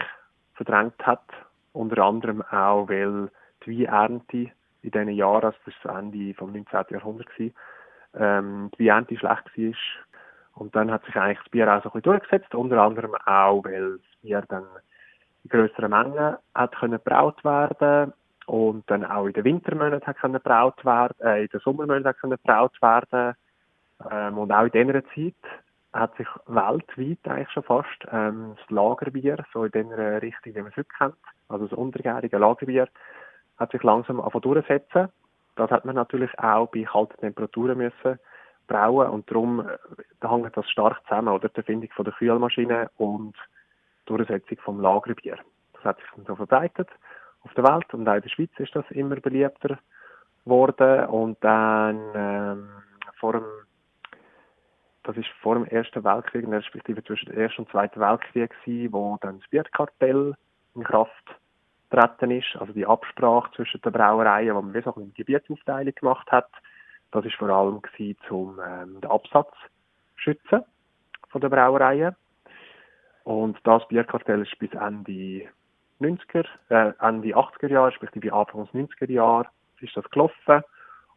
verdrängt 0.54 1.06
hat. 1.06 1.24
Unter 1.72 2.04
anderem 2.04 2.44
auch, 2.44 2.88
weil 2.88 3.32
die 3.66 3.88
Weinernte 3.88 4.52
in 4.84 4.92
diesen 4.92 5.10
Jahren, 5.10 5.46
also 5.46 5.58
das 5.66 5.74
war 5.84 5.94
das 5.96 6.04
Ende 6.04 6.34
vom 6.36 6.52
19. 6.52 6.86
Jahrhundert, 6.92 7.28
gewesen, 7.32 7.56
ähm, 8.16 8.70
die 8.78 8.86
Weinernte 8.86 9.18
schlecht 9.18 9.58
war 9.58 10.62
Und 10.62 10.76
dann 10.76 10.92
hat 10.92 11.06
sich 11.06 11.16
eigentlich 11.16 11.40
das 11.40 11.50
Bier 11.50 11.74
auch 11.74 11.82
so 11.82 11.90
ein 11.90 11.94
bisschen 11.94 12.20
durchgesetzt, 12.20 12.54
unter 12.54 12.80
anderem 12.84 13.16
auch, 13.16 13.64
weil 13.66 13.98
das 13.98 14.22
Bier 14.22 14.44
dann 14.48 14.66
in 15.44 15.50
grösseren 15.50 15.90
Mengen 15.90 16.38
hat 16.54 16.76
können 16.76 17.02
gebraut 17.04 17.44
werden 17.44 18.14
und 18.46 18.90
dann 18.90 19.06
auch 19.06 19.26
in 19.26 19.34
den 19.34 19.44
Wintermonaten 19.44 20.14
können 20.16 20.34
gebraut 20.34 20.84
werden, 20.86 21.16
äh, 21.22 21.44
in 21.44 21.50
den 21.50 21.60
Sommermonaten 21.62 22.20
können 22.20 22.38
gebraut 22.44 22.82
werden 22.82 23.36
ähm, 24.12 24.38
und 24.38 24.52
auch 24.52 24.66
in 24.66 24.72
dieser 24.72 25.04
Zeit 25.06 25.36
hat 25.94 26.16
sich 26.18 26.28
weltweit 26.48 27.20
eigentlich 27.26 27.52
schon 27.52 27.64
fast 27.64 28.08
ähm, 28.12 28.56
das 28.58 28.70
Lagerbier, 28.70 29.46
so 29.54 29.66
in 29.66 29.72
der 29.72 30.22
Richtung, 30.22 30.56
wie 30.56 30.62
man 30.62 30.72
es 30.72 30.78
heute 30.78 30.90
kennt, 30.98 31.16
also 31.50 31.68
das 31.68 31.78
untergärige 31.78 32.38
Lagerbier, 32.38 32.88
hat 33.58 33.72
sich 33.72 33.84
langsam 33.84 34.22
durchsetzen. 34.42 35.10
Das 35.56 35.70
hat 35.70 35.86
man 35.86 35.96
natürlich 35.96 36.32
auch 36.40 36.68
bei 36.72 36.84
kalten 36.84 37.18
Temperaturen 37.18 37.78
müssen 37.78 38.20
brauen 38.68 39.10
und 39.10 39.30
darum 39.30 39.60
äh, 39.60 39.78
da 40.20 40.32
hängt 40.32 40.56
das 40.56 40.70
stark 40.70 41.02
zusammen, 41.04 41.30
oder 41.30 41.50
die 41.50 41.58
Erfindung 41.58 41.90
von 41.92 42.06
der 42.06 42.14
Kühlmaschine 42.14 42.90
und 42.98 43.36
die 43.36 44.06
Durchsetzung 44.06 44.58
vom 44.60 44.82
Lagerbier. 44.82 45.38
Das 45.74 45.84
hat 45.84 45.98
sich 45.98 46.10
dann 46.16 46.26
so 46.26 46.36
verbreitet 46.36 46.90
auf 47.44 47.54
der 47.54 47.64
Welt 47.64 47.94
und 47.94 48.08
auch 48.08 48.16
in 48.16 48.22
der 48.22 48.30
Schweiz 48.30 48.52
ist 48.58 48.76
das 48.76 48.90
immer 48.92 49.16
beliebter 49.18 49.80
geworden 50.46 51.06
und 51.08 51.44
dann 51.44 52.00
ähm, 52.16 52.70
vor 53.20 53.34
dem 53.34 53.46
das 55.04 55.18
ist 55.18 55.28
vor 55.42 55.56
dem 55.56 55.66
Ersten 55.66 56.04
Weltkrieg, 56.04 56.48
respektive 56.48 57.04
zwischen 57.04 57.26
dem 57.30 57.38
Ersten 57.38 57.64
und 57.64 57.72
Zweiten 57.72 58.00
Weltkrieg, 58.00 58.54
gewesen, 58.64 58.94
wo 58.94 59.18
dann 59.20 59.40
das 59.40 59.50
Bierkartell 59.50 60.34
in 60.76 60.84
Kraft 60.84 61.36
getreten 61.90 62.32
ist, 62.32 62.56
also 62.60 62.74
die 62.74 62.86
Absprache 62.86 63.52
zwischen 63.56 63.82
den 63.82 63.92
Brauereien, 63.92 64.56
wo 64.56 64.62
man 64.62 64.74
wie 64.74 64.82
so 64.82 64.96
eine 64.96 65.08
Gebietsaufteilung 65.08 65.94
gemacht 65.94 66.32
hat. 66.32 66.50
Das 67.12 67.26
ist 67.26 67.36
vor 67.36 67.50
allem 67.50 67.82
gewesen, 67.82 68.18
um 68.30 68.60
ähm, 68.66 69.02
den 69.02 69.12
Absatz 69.12 69.54
schützen 70.16 70.64
von 71.30 71.42
den 71.42 71.52
Brauereien. 71.52 72.16
Und 73.24 73.60
das 73.64 73.88
Bierkartell 73.90 74.42
ist 74.42 74.58
bis 74.58 74.72
Ende 74.72 75.50
90er, 76.06 76.46
äh, 76.70 76.94
Ende 77.00 77.36
80er 77.36 77.70
Jahre, 77.70 77.92
respektive 77.92 78.34
Anfang 78.34 78.66
des 78.66 78.74
90er 78.74 79.12
Jahre, 79.12 79.48
ist 79.82 79.96
das 79.96 80.10
gelaufen 80.12 80.64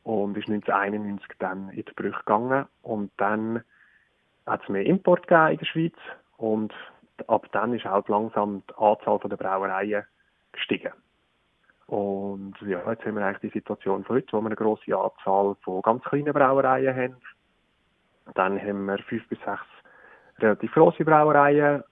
und 0.02 0.36
ist 0.36 0.48
1991 0.48 1.28
dann 1.38 1.70
in 1.70 1.84
die 1.84 1.92
Brüche 1.94 2.18
gegangen. 2.18 2.66
Und 2.82 3.10
dann 3.16 3.62
hat 4.46 4.62
es 4.62 4.68
mehr 4.68 4.86
Import 4.86 5.26
gegeben 5.26 5.52
in 5.52 5.58
der 5.58 5.66
Schweiz 5.66 5.96
und 6.36 6.72
ab 7.26 7.46
dann 7.52 7.74
ist 7.74 7.86
auch 7.86 8.06
langsam 8.08 8.62
die 8.68 8.74
Anzahl 8.76 9.18
der 9.18 9.36
Brauereien 9.36 10.04
gestiegen. 10.52 10.92
Und 11.86 12.54
ja, 12.62 12.80
jetzt 12.90 13.04
haben 13.04 13.16
wir 13.16 13.24
eigentlich 13.24 13.52
die 13.52 13.58
Situation 13.58 14.04
von 14.04 14.16
heute, 14.16 14.32
wo 14.32 14.40
wir 14.40 14.46
eine 14.46 14.56
grosse 14.56 14.96
Anzahl 14.96 15.56
von 15.62 15.82
ganz 15.82 16.02
kleinen 16.04 16.32
Brauereien 16.32 16.94
haben. 16.96 17.16
Dann 18.34 18.60
haben 18.60 18.86
wir 18.86 18.98
fünf 18.98 19.28
bis 19.28 19.38
sechs 19.38 19.62
relativ 20.38 20.72
grosse 20.72 21.04
Brauereien 21.04 21.82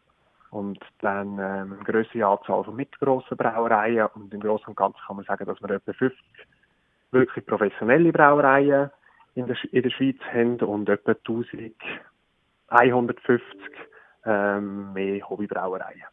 und 0.54 0.78
dann 1.00 1.32
ähm, 1.32 1.74
eine 1.74 1.84
größere 1.84 2.24
Anzahl 2.24 2.62
von 2.62 2.76
mittelgroßen 2.76 3.36
Brauereien. 3.36 4.06
Und 4.14 4.32
im 4.32 4.40
Großen 4.40 4.68
und 4.68 4.76
Ganzen 4.76 5.00
kann 5.04 5.16
man 5.16 5.24
sagen, 5.24 5.46
dass 5.46 5.60
wir 5.60 5.70
etwa 5.70 5.92
50 5.92 6.18
wirklich 7.10 7.44
professionelle 7.44 8.12
Brauereien 8.12 8.90
in 9.34 9.46
der, 9.46 9.56
in 9.72 9.82
der 9.82 9.90
Schweiz 9.90 10.18
haben 10.32 10.60
und 10.60 10.88
etwa 10.88 11.12
1000 11.12 11.74
150 12.68 13.42
ähm, 14.24 14.92
mehr 14.92 15.28
Hobbybrauereien. 15.28 16.04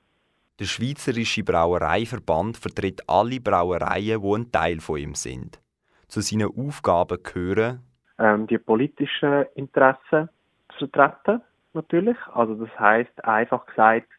Der 0.59 0.65
Schweizerische 0.65 1.43
Brauereiverband 1.43 2.57
vertritt 2.57 3.01
alle 3.07 3.39
Brauereien, 3.39 4.21
die 4.21 4.33
ein 4.35 4.51
Teil 4.51 4.79
von 4.79 4.97
ihm 4.97 5.15
sind. 5.15 5.59
Zu 6.07 6.21
seinen 6.21 6.51
Aufgaben 6.55 7.21
gehören 7.23 7.81
ähm, 8.19 8.47
die 8.47 8.57
politischen 8.57 9.45
Interessen 9.55 10.29
zu 10.77 10.87
vertreten, 10.87 11.41
natürlich. 11.73 12.17
Also 12.33 12.55
das 12.55 12.79
heißt 12.79 13.23
einfach 13.23 13.65
gesagt, 13.65 14.09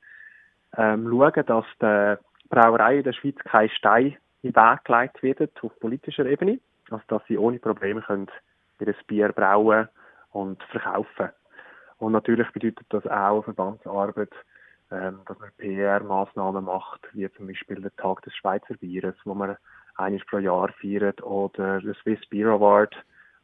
ähm, 0.76 1.09
schauen, 1.09 1.47
dass 1.47 1.64
der 1.81 2.19
Brauerei 2.49 2.99
in 2.99 3.05
der 3.05 3.12
Schweiz 3.12 3.37
kein 3.45 3.69
Stein 3.71 4.17
in 4.43 4.52
den 4.52 4.57
Weg 4.57 4.85
gelegt 4.85 5.23
wird 5.23 5.62
auf 5.62 5.79
politischer 5.81 6.26
Ebene, 6.26 6.59
also 6.91 7.02
dass 7.09 7.23
sie 7.29 7.38
ohne 7.38 7.59
Probleme 7.59 8.02
können 8.02 8.29
ihr 8.81 8.95
Bier 9.07 9.33
brauen 9.33 9.88
und 10.33 10.62
verkaufen 10.64 11.31
und 12.02 12.11
natürlich 12.11 12.50
bedeutet 12.50 12.85
das 12.88 13.07
auch 13.07 13.45
Verbandsarbeit, 13.45 14.33
ähm, 14.91 15.21
dass 15.26 15.38
man 15.38 15.50
PR-Maßnahmen 15.59 16.64
macht, 16.64 17.00
wie 17.12 17.31
zum 17.35 17.47
Beispiel 17.47 17.81
der 17.81 17.95
Tag 17.95 18.23
des 18.23 18.35
Schweizer 18.35 18.75
Bieres, 18.75 19.14
wo 19.25 19.35
man 19.35 19.57
eines 19.95 20.26
pro 20.26 20.38
Jahr 20.38 20.73
feiert, 20.81 21.23
oder 21.23 21.81
der 21.81 21.95
Swiss 22.02 22.19
Beer 22.29 22.49
Award, 22.49 22.97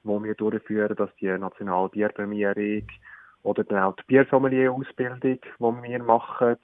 wo 0.02 0.20
wir 0.24 0.34
durchführen, 0.34 0.96
dass 0.96 1.14
die 1.20 1.28
nationale 1.28 1.88
Bierprämierung 1.90 2.88
oder 3.44 3.62
dann 3.62 3.84
auch 3.84 3.94
die 3.94 4.02
Biersommelier-Ausbildung, 4.08 5.20
die 5.20 5.40
wir 5.60 6.02
machen. 6.02 6.56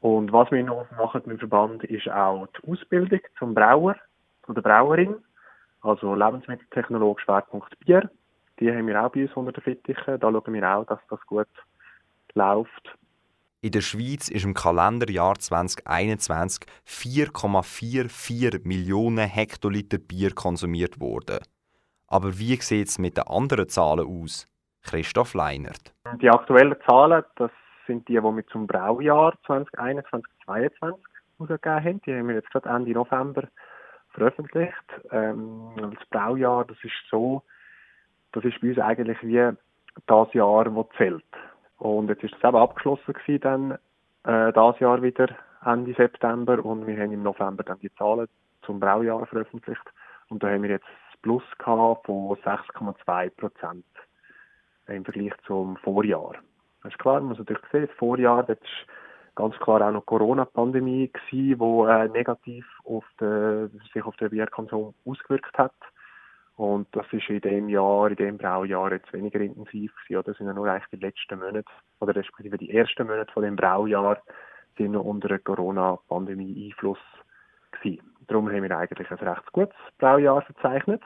Und 0.00 0.32
was 0.32 0.50
wir 0.50 0.62
noch 0.64 0.90
machen 0.92 1.22
mit 1.26 1.36
dem 1.36 1.48
Verband, 1.48 1.84
ist 1.84 2.08
auch 2.08 2.46
die 2.46 2.72
Ausbildung 2.72 3.20
zum 3.38 3.54
Brauer 3.54 3.96
oder 4.48 4.62
Brauerin, 4.62 5.16
also 5.82 6.14
Lebensmitteltechnolog 6.14 7.20
Schwerpunkt 7.20 7.78
Bier 7.80 8.10
die 8.60 8.70
haben 8.70 8.86
wir 8.86 9.02
auch 9.02 9.10
bei 9.10 9.22
uns 9.22 9.32
unter 9.34 9.52
den 9.52 9.62
Fittichen. 9.62 10.20
Da 10.20 10.30
schauen 10.30 10.54
wir 10.54 10.76
auch, 10.76 10.84
dass 10.84 11.00
das 11.08 11.20
gut 11.26 11.48
läuft. 12.34 12.96
In 13.62 13.72
der 13.72 13.80
Schweiz 13.80 14.28
ist 14.28 14.44
im 14.44 14.54
Kalenderjahr 14.54 15.34
2021 15.38 16.66
4,44 16.86 18.66
Millionen 18.66 19.26
Hektoliter 19.26 19.98
Bier 19.98 20.34
konsumiert 20.34 21.00
worden. 21.00 21.40
Aber 22.06 22.38
wie 22.38 22.56
sieht 22.56 22.88
es 22.88 22.98
mit 22.98 23.16
den 23.16 23.24
anderen 23.24 23.68
Zahlen 23.68 24.06
aus? 24.06 24.46
Christoph 24.82 25.34
Leinert. 25.34 25.92
Die 26.22 26.30
aktuellen 26.30 26.76
Zahlen, 26.86 27.22
das 27.36 27.50
sind 27.90 28.06
die, 28.06 28.14
die 28.14 28.22
wir 28.22 28.46
zum 28.46 28.68
Braujahr 28.68 29.34
2021, 29.46 30.32
2022 30.44 31.04
ausgegeben 31.38 31.84
haben. 31.84 32.02
Die 32.02 32.14
haben 32.14 32.28
wir 32.28 32.34
jetzt 32.36 32.50
gerade 32.50 32.68
Ende 32.68 32.92
November 32.92 33.48
veröffentlicht. 34.10 34.74
Ähm, 35.10 35.70
das 35.76 36.08
Braujahr, 36.08 36.64
das 36.66 36.76
ist 36.84 36.94
so, 37.10 37.42
das 38.32 38.44
ist 38.44 38.60
bei 38.60 38.68
uns 38.68 38.78
eigentlich 38.78 39.18
wie 39.22 39.50
das 40.06 40.32
Jahr, 40.34 40.64
das 40.64 40.86
zählt. 40.96 41.24
Und 41.78 42.08
jetzt 42.08 42.22
ist 42.22 42.34
es 42.34 42.44
eben 42.44 42.56
abgeschlossen 42.56 43.12
gewesen, 43.12 43.40
dann, 43.40 43.72
äh, 44.24 44.52
das 44.52 44.78
Jahr 44.78 45.02
wieder 45.02 45.28
Ende 45.64 45.92
September 45.94 46.64
und 46.64 46.86
wir 46.86 46.96
haben 46.96 47.12
im 47.12 47.24
November 47.24 47.64
dann 47.64 47.80
die 47.80 47.92
Zahlen 47.94 48.28
zum 48.62 48.78
Braujahr 48.78 49.26
veröffentlicht 49.26 49.82
und 50.28 50.42
da 50.42 50.48
haben 50.48 50.62
wir 50.62 50.70
jetzt 50.70 50.86
das 51.10 51.20
Plus 51.22 51.42
gehabt 51.58 52.06
von 52.06 52.36
6,2 52.36 53.30
Prozent 53.30 53.84
im 54.86 55.04
Vergleich 55.04 55.32
zum 55.46 55.76
Vorjahr. 55.78 56.36
Das 56.82 56.92
ist 56.92 56.98
klar, 56.98 57.20
man 57.20 57.30
muss 57.30 57.38
natürlich 57.38 57.62
sehen, 57.70 57.86
das 57.86 57.96
Vorjahr, 57.96 58.42
das 58.42 58.58
ist 58.58 58.86
ganz 59.34 59.56
klar 59.58 59.86
auch 59.86 59.92
noch 59.92 60.06
Corona-Pandemie 60.06 61.10
gewesen, 61.12 61.58
die 61.58 61.90
äh, 61.90 62.08
negativ 62.08 62.66
auf 62.84 63.04
den, 63.20 63.70
sich 63.92 64.04
auf 64.04 64.16
den 64.16 64.30
Bierkonsum 64.30 64.94
ausgewirkt 65.04 65.56
hat. 65.58 65.74
Und 66.56 66.88
das 66.92 67.06
ist 67.12 67.28
in 67.30 67.40
dem 67.40 67.68
Jahr, 67.68 68.10
in 68.10 68.16
dem 68.16 68.38
Braujahr 68.38 68.92
jetzt 68.92 69.12
weniger 69.12 69.40
intensiv 69.40 69.94
gewesen. 69.94 70.18
Oder? 70.18 70.22
Das 70.24 70.36
sind 70.36 70.46
ja 70.46 70.52
nur 70.52 70.68
eigentlich 70.68 70.90
die 70.90 71.06
letzten 71.06 71.38
Monate, 71.38 71.70
oder 72.00 72.14
respektive 72.14 72.58
die 72.58 72.74
ersten 72.74 73.06
Monate 73.06 73.32
von 73.32 73.42
dem 73.42 73.56
Braujahr, 73.56 74.18
sind 74.76 74.92
noch 74.92 75.04
unter 75.04 75.28
der 75.28 75.38
Corona-Pandemie 75.38 76.66
Einfluss 76.66 76.98
gewesen. 77.72 78.02
Darum 78.26 78.50
haben 78.50 78.62
wir 78.62 78.76
eigentlich 78.76 79.10
ein 79.10 79.18
recht 79.18 79.52
gutes 79.52 79.76
Braujahr 79.98 80.42
verzeichnet. 80.42 81.02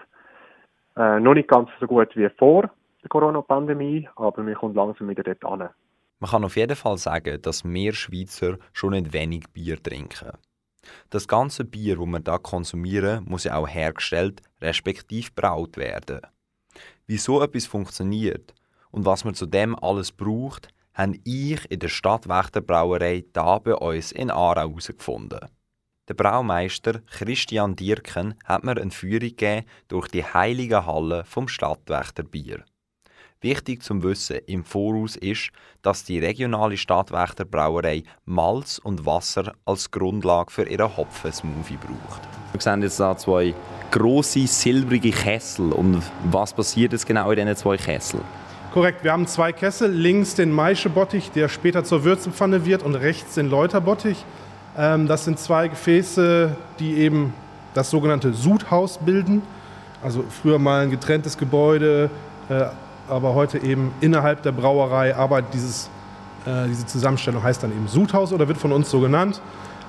Äh, 0.96 1.20
noch 1.20 1.34
nicht 1.34 1.48
ganz 1.48 1.70
so 1.80 1.86
gut 1.86 2.14
wie 2.16 2.28
vor 2.30 2.70
der 3.04 3.10
Corona-Pandemie, 3.10 4.08
aber 4.16 4.44
wir 4.46 4.54
kommen 4.54 4.74
langsam 4.74 5.08
wieder 5.08 5.22
dort 5.22 5.44
an. 5.44 5.70
Man 6.18 6.30
kann 6.30 6.44
auf 6.44 6.56
jeden 6.56 6.76
Fall 6.76 6.96
sagen, 6.96 7.40
dass 7.42 7.64
mehr 7.64 7.92
Schweizer 7.92 8.56
schon 8.72 8.92
nicht 8.92 9.12
wenig 9.12 9.44
Bier 9.52 9.80
trinken. 9.82 10.32
Das 11.10 11.28
ganze 11.28 11.64
Bier, 11.64 11.96
das 11.96 12.06
wir 12.06 12.20
da 12.20 12.38
konsumieren, 12.38 13.24
muss 13.26 13.44
ja 13.44 13.56
auch 13.56 13.68
hergestellt, 13.68 14.42
respektive 14.60 15.30
braut 15.34 15.76
werden. 15.76 16.20
Wie 17.06 17.18
so 17.18 17.42
etwas 17.42 17.66
funktioniert 17.66 18.54
und 18.90 19.04
was 19.04 19.24
man 19.24 19.34
zu 19.34 19.46
dem 19.46 19.78
alles 19.78 20.12
braucht, 20.12 20.68
haben 20.94 21.20
ich 21.24 21.70
in 21.70 21.80
der 21.80 21.88
Stadtwächterbrauerei 21.88 23.24
da 23.32 23.58
bei 23.58 23.74
uns 23.74 24.12
in 24.12 24.30
Aarau 24.30 24.68
herausgefunden. 24.68 25.40
Der 26.08 26.14
Braumeister 26.14 27.00
Christian 27.00 27.76
Dirken 27.76 28.34
hat 28.44 28.62
mir 28.62 28.76
eine 28.76 28.90
Führung 28.90 29.20
gegeben 29.20 29.66
durch 29.88 30.08
die 30.08 30.24
heilige 30.24 30.86
Halle 30.86 31.24
vom 31.24 31.48
Stadtwächterbier. 31.48 32.64
Wichtig 33.44 33.82
zum 33.82 34.02
Wissen 34.02 34.38
im 34.46 34.64
Voraus 34.64 35.16
ist, 35.16 35.50
dass 35.82 36.02
die 36.02 36.18
regionale 36.18 36.78
Stadtwächterbrauerei 36.78 38.04
Malz 38.24 38.78
und 38.82 39.04
Wasser 39.04 39.52
als 39.66 39.90
Grundlage 39.90 40.50
für 40.50 40.66
ihren 40.66 40.96
Hopfensmoothie 40.96 41.76
braucht. 41.76 42.22
Wir 42.52 42.60
sehen 42.62 42.80
jetzt 42.80 42.98
da 42.98 43.14
zwei 43.18 43.52
große 43.90 44.46
silbrige 44.46 45.10
Kessel. 45.10 45.74
Und 45.74 46.02
was 46.30 46.54
passiert 46.54 46.92
jetzt 46.92 47.04
genau 47.06 47.30
in 47.32 47.36
diesen 47.36 47.54
zwei 47.56 47.76
Kesseln? 47.76 48.22
Korrekt, 48.72 49.04
wir 49.04 49.12
haben 49.12 49.26
zwei 49.26 49.52
Kessel. 49.52 49.90
Links 49.90 50.34
den 50.34 50.50
Maischebottich, 50.50 51.30
der 51.30 51.50
später 51.50 51.84
zur 51.84 52.02
Würzepfanne 52.02 52.64
wird, 52.64 52.82
und 52.82 52.94
rechts 52.94 53.34
den 53.34 53.50
Läuterbottich. 53.50 54.24
Ähm, 54.78 55.06
das 55.06 55.26
sind 55.26 55.38
zwei 55.38 55.68
Gefäße, 55.68 56.56
die 56.78 56.94
eben 56.94 57.34
das 57.74 57.90
sogenannte 57.90 58.32
Sudhaus 58.32 58.96
bilden. 58.96 59.42
Also 60.02 60.24
früher 60.30 60.58
mal 60.58 60.84
ein 60.84 60.90
getrenntes 60.90 61.36
Gebäude, 61.36 62.08
äh, 62.48 62.68
aber 63.08 63.34
heute 63.34 63.58
eben 63.58 63.92
innerhalb 64.00 64.42
der 64.42 64.52
Brauerei. 64.52 65.14
Aber 65.16 65.42
dieses, 65.42 65.90
äh, 66.46 66.68
diese 66.68 66.86
Zusammenstellung 66.86 67.42
heißt 67.42 67.62
dann 67.62 67.72
eben 67.72 67.88
Sudhaus 67.88 68.32
oder 68.32 68.48
wird 68.48 68.58
von 68.58 68.72
uns 68.72 68.90
so 68.90 69.00
genannt. 69.00 69.40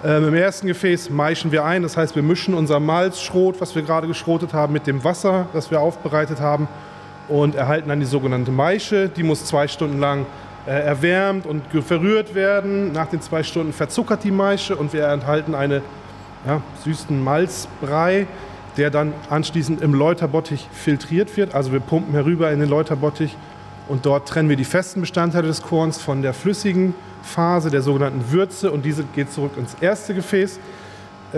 Ähm, 0.03 0.27
Im 0.27 0.35
ersten 0.35 0.67
Gefäß 0.67 1.09
maischen 1.09 1.51
wir 1.51 1.65
ein, 1.65 1.81
das 1.81 1.97
heißt, 1.97 2.15
wir 2.15 2.23
mischen 2.23 2.53
unser 2.53 2.79
Malzschrot, 2.79 3.59
was 3.61 3.75
wir 3.75 3.81
gerade 3.81 4.07
geschrotet 4.07 4.53
haben, 4.53 4.73
mit 4.73 4.87
dem 4.87 5.03
Wasser, 5.03 5.47
das 5.53 5.71
wir 5.71 5.79
aufbereitet 5.79 6.39
haben 6.39 6.67
und 7.27 7.55
erhalten 7.55 7.89
dann 7.89 7.99
die 7.99 8.05
sogenannte 8.05 8.51
Maische. 8.51 9.09
Die 9.09 9.23
muss 9.23 9.45
zwei 9.45 9.67
Stunden 9.67 9.99
lang 9.99 10.25
äh, 10.67 10.71
erwärmt 10.71 11.45
und 11.45 11.63
verrührt 11.83 12.35
werden. 12.35 12.91
Nach 12.91 13.07
den 13.07 13.21
zwei 13.21 13.43
Stunden 13.43 13.73
verzuckert 13.73 14.23
die 14.23 14.31
Maische 14.31 14.75
und 14.75 14.93
wir 14.93 15.03
erhalten 15.03 15.55
einen 15.55 15.81
ja, 16.45 16.61
süßen 16.83 17.23
Malzbrei, 17.23 18.27
der 18.77 18.89
dann 18.89 19.13
anschließend 19.29 19.81
im 19.81 19.93
Läuterbottich 19.93 20.67
filtriert 20.71 21.35
wird. 21.37 21.55
Also 21.55 21.71
wir 21.71 21.79
pumpen 21.79 22.13
herüber 22.13 22.51
in 22.51 22.59
den 22.59 22.69
Läuterbottich 22.69 23.35
und 23.87 24.05
dort 24.05 24.27
trennen 24.27 24.49
wir 24.49 24.55
die 24.55 24.65
festen 24.65 25.01
Bestandteile 25.01 25.47
des 25.47 25.61
Korns 25.61 26.01
von 26.01 26.21
der 26.21 26.33
flüssigen 26.33 26.93
Phase, 27.21 27.69
der 27.69 27.81
sogenannten 27.81 28.31
Würze 28.31 28.71
und 28.71 28.85
diese 28.85 29.03
geht 29.03 29.31
zurück 29.31 29.51
ins 29.57 29.75
erste 29.81 30.13
Gefäß. 30.13 30.59
Äh, 31.33 31.37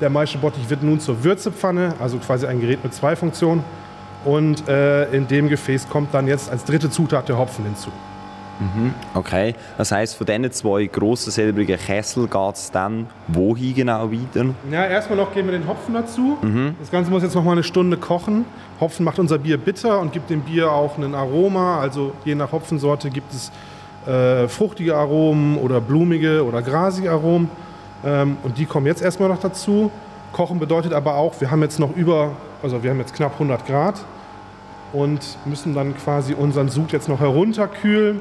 der 0.00 0.10
Maischebottich 0.10 0.68
wird 0.70 0.82
nun 0.82 1.00
zur 1.00 1.24
Würzepfanne, 1.24 1.94
also 1.98 2.18
quasi 2.18 2.46
ein 2.46 2.60
Gerät 2.60 2.82
mit 2.84 2.94
zwei 2.94 3.16
Funktionen. 3.16 3.64
Und 4.24 4.68
äh, 4.68 5.10
in 5.12 5.26
dem 5.26 5.48
Gefäß 5.48 5.88
kommt 5.88 6.12
dann 6.12 6.26
jetzt 6.26 6.50
als 6.50 6.64
dritte 6.64 6.90
Zutat 6.90 7.28
der 7.28 7.38
Hopfen 7.38 7.64
hinzu. 7.64 7.90
Mhm, 8.60 8.94
okay, 9.14 9.54
das 9.78 9.90
heißt, 9.90 10.16
von 10.16 10.26
diesen 10.26 10.52
zwei 10.52 10.84
grossen 10.84 11.30
silbrigen 11.30 11.78
Kessel 11.78 12.28
geht 12.28 12.54
es 12.54 12.70
dann 12.70 13.06
wohin 13.26 13.74
genau 13.74 14.12
weiter? 14.12 14.44
Ja, 14.70 14.84
erstmal 14.84 15.18
noch 15.18 15.32
geben 15.32 15.48
wir 15.50 15.58
den 15.58 15.66
Hopfen 15.66 15.94
dazu. 15.94 16.36
Mhm. 16.42 16.74
Das 16.78 16.90
Ganze 16.90 17.10
muss 17.10 17.22
jetzt 17.22 17.34
noch 17.34 17.42
mal 17.42 17.52
eine 17.52 17.62
Stunde 17.62 17.96
kochen. 17.96 18.44
Hopfen 18.78 19.04
macht 19.04 19.18
unser 19.18 19.38
Bier 19.38 19.56
bitter 19.56 19.98
und 20.00 20.12
gibt 20.12 20.28
dem 20.28 20.42
Bier 20.42 20.70
auch 20.70 20.98
ein 20.98 21.14
Aroma. 21.14 21.80
Also 21.80 22.12
je 22.26 22.34
nach 22.34 22.52
Hopfensorte 22.52 23.08
gibt 23.08 23.32
es 23.32 23.50
äh, 24.06 24.46
fruchtige 24.48 24.94
Aromen 24.94 25.56
oder 25.56 25.80
blumige 25.80 26.44
oder 26.44 26.60
grasige 26.60 27.10
Aromen. 27.10 27.48
Ähm, 28.04 28.36
und 28.42 28.58
die 28.58 28.66
kommen 28.66 28.86
jetzt 28.86 29.02
erstmal 29.02 29.30
noch 29.30 29.40
dazu. 29.40 29.90
Kochen 30.32 30.58
bedeutet 30.58 30.92
aber 30.92 31.14
auch, 31.16 31.40
wir 31.40 31.50
haben 31.50 31.62
jetzt 31.62 31.78
noch 31.78 31.96
über, 31.96 32.32
also 32.62 32.82
wir 32.82 32.90
haben 32.90 32.98
jetzt 32.98 33.14
knapp 33.14 33.32
100 33.32 33.66
Grad 33.66 34.00
und 34.92 35.20
müssen 35.44 35.74
dann 35.74 35.96
quasi 35.96 36.34
unseren 36.34 36.68
Sud 36.68 36.92
jetzt 36.92 37.08
noch 37.08 37.20
herunterkühlen. 37.20 38.20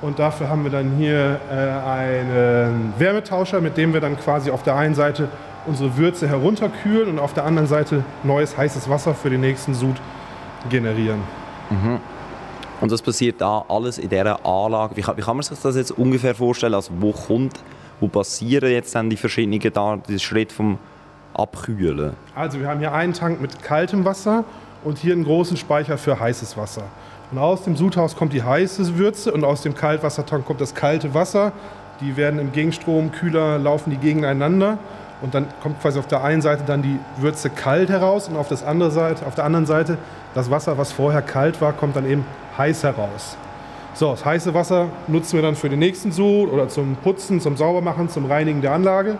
Und 0.00 0.18
dafür 0.18 0.48
haben 0.48 0.62
wir 0.62 0.70
dann 0.70 0.92
hier 0.96 1.40
äh, 1.50 1.54
einen 1.54 2.94
Wärmetauscher, 2.98 3.60
mit 3.60 3.76
dem 3.76 3.92
wir 3.92 4.00
dann 4.00 4.16
quasi 4.16 4.50
auf 4.50 4.62
der 4.62 4.76
einen 4.76 4.94
Seite 4.94 5.28
unsere 5.66 5.96
Würze 5.96 6.28
herunterkühlen 6.28 7.08
und 7.08 7.18
auf 7.18 7.34
der 7.34 7.44
anderen 7.44 7.66
Seite 7.66 8.04
neues 8.22 8.56
heißes 8.56 8.88
Wasser 8.88 9.14
für 9.14 9.28
den 9.28 9.40
nächsten 9.40 9.74
Sud 9.74 9.96
generieren. 10.70 11.20
Mhm. 11.70 11.98
Und 12.80 12.92
das 12.92 13.02
passiert 13.02 13.40
da 13.40 13.64
alles 13.68 13.98
in 13.98 14.08
dieser 14.08 14.46
Anlage. 14.46 14.96
Wie 14.96 15.02
kann, 15.02 15.16
wie 15.16 15.20
kann 15.20 15.36
man 15.36 15.42
sich 15.42 15.58
das 15.58 15.74
jetzt 15.74 15.90
ungefähr 15.90 16.34
vorstellen? 16.34 16.74
Also 16.74 16.92
wo 17.00 17.12
kommt, 17.12 17.60
wo 17.98 18.06
passieren 18.06 18.70
jetzt 18.70 18.94
dann 18.94 19.10
die 19.10 19.16
verschiedenen 19.16 19.60
da, 19.72 19.96
die 19.96 20.18
Schritt 20.20 20.52
vom 20.52 20.78
Abkühlen? 21.34 22.12
Also 22.36 22.60
wir 22.60 22.68
haben 22.68 22.78
hier 22.78 22.92
einen 22.92 23.14
Tank 23.14 23.40
mit 23.40 23.62
kaltem 23.62 24.04
Wasser 24.04 24.44
und 24.84 24.98
hier 24.98 25.12
einen 25.12 25.24
großen 25.24 25.56
Speicher 25.56 25.98
für 25.98 26.18
heißes 26.18 26.56
Wasser. 26.56 26.84
Und 27.30 27.38
aus 27.38 27.62
dem 27.62 27.76
Sudhaus 27.76 28.16
kommt 28.16 28.32
die 28.32 28.42
heiße 28.42 28.96
Würze 28.96 29.32
und 29.32 29.44
aus 29.44 29.62
dem 29.62 29.74
Kaltwassertank 29.74 30.46
kommt 30.46 30.60
das 30.60 30.74
kalte 30.74 31.12
Wasser. 31.12 31.52
Die 32.00 32.16
werden 32.16 32.38
im 32.38 32.52
Gegenstrom 32.52 33.12
kühler, 33.12 33.58
laufen 33.58 33.90
die 33.90 33.98
gegeneinander. 33.98 34.78
Und 35.20 35.34
dann 35.34 35.46
kommt 35.62 35.80
quasi 35.82 35.98
auf 35.98 36.06
der 36.06 36.22
einen 36.22 36.40
Seite 36.40 36.62
dann 36.64 36.80
die 36.80 36.98
Würze 37.18 37.50
kalt 37.50 37.90
heraus 37.90 38.28
und 38.28 38.36
auf, 38.36 38.48
das 38.48 38.64
andere 38.64 38.90
Seite, 38.90 39.26
auf 39.26 39.34
der 39.34 39.44
anderen 39.44 39.66
Seite 39.66 39.98
das 40.34 40.50
Wasser, 40.50 40.78
was 40.78 40.92
vorher 40.92 41.22
kalt 41.22 41.60
war, 41.60 41.72
kommt 41.72 41.96
dann 41.96 42.08
eben 42.08 42.24
heiß 42.56 42.84
heraus. 42.84 43.36
So, 43.94 44.12
das 44.12 44.24
heiße 44.24 44.54
Wasser 44.54 44.86
nutzen 45.08 45.34
wir 45.34 45.42
dann 45.42 45.56
für 45.56 45.68
den 45.68 45.80
nächsten 45.80 46.12
Sud 46.12 46.52
oder 46.52 46.68
zum 46.68 46.94
Putzen, 46.96 47.40
zum 47.40 47.56
Saubermachen, 47.56 48.08
zum 48.08 48.26
Reinigen 48.26 48.62
der 48.62 48.72
Anlage. 48.72 49.18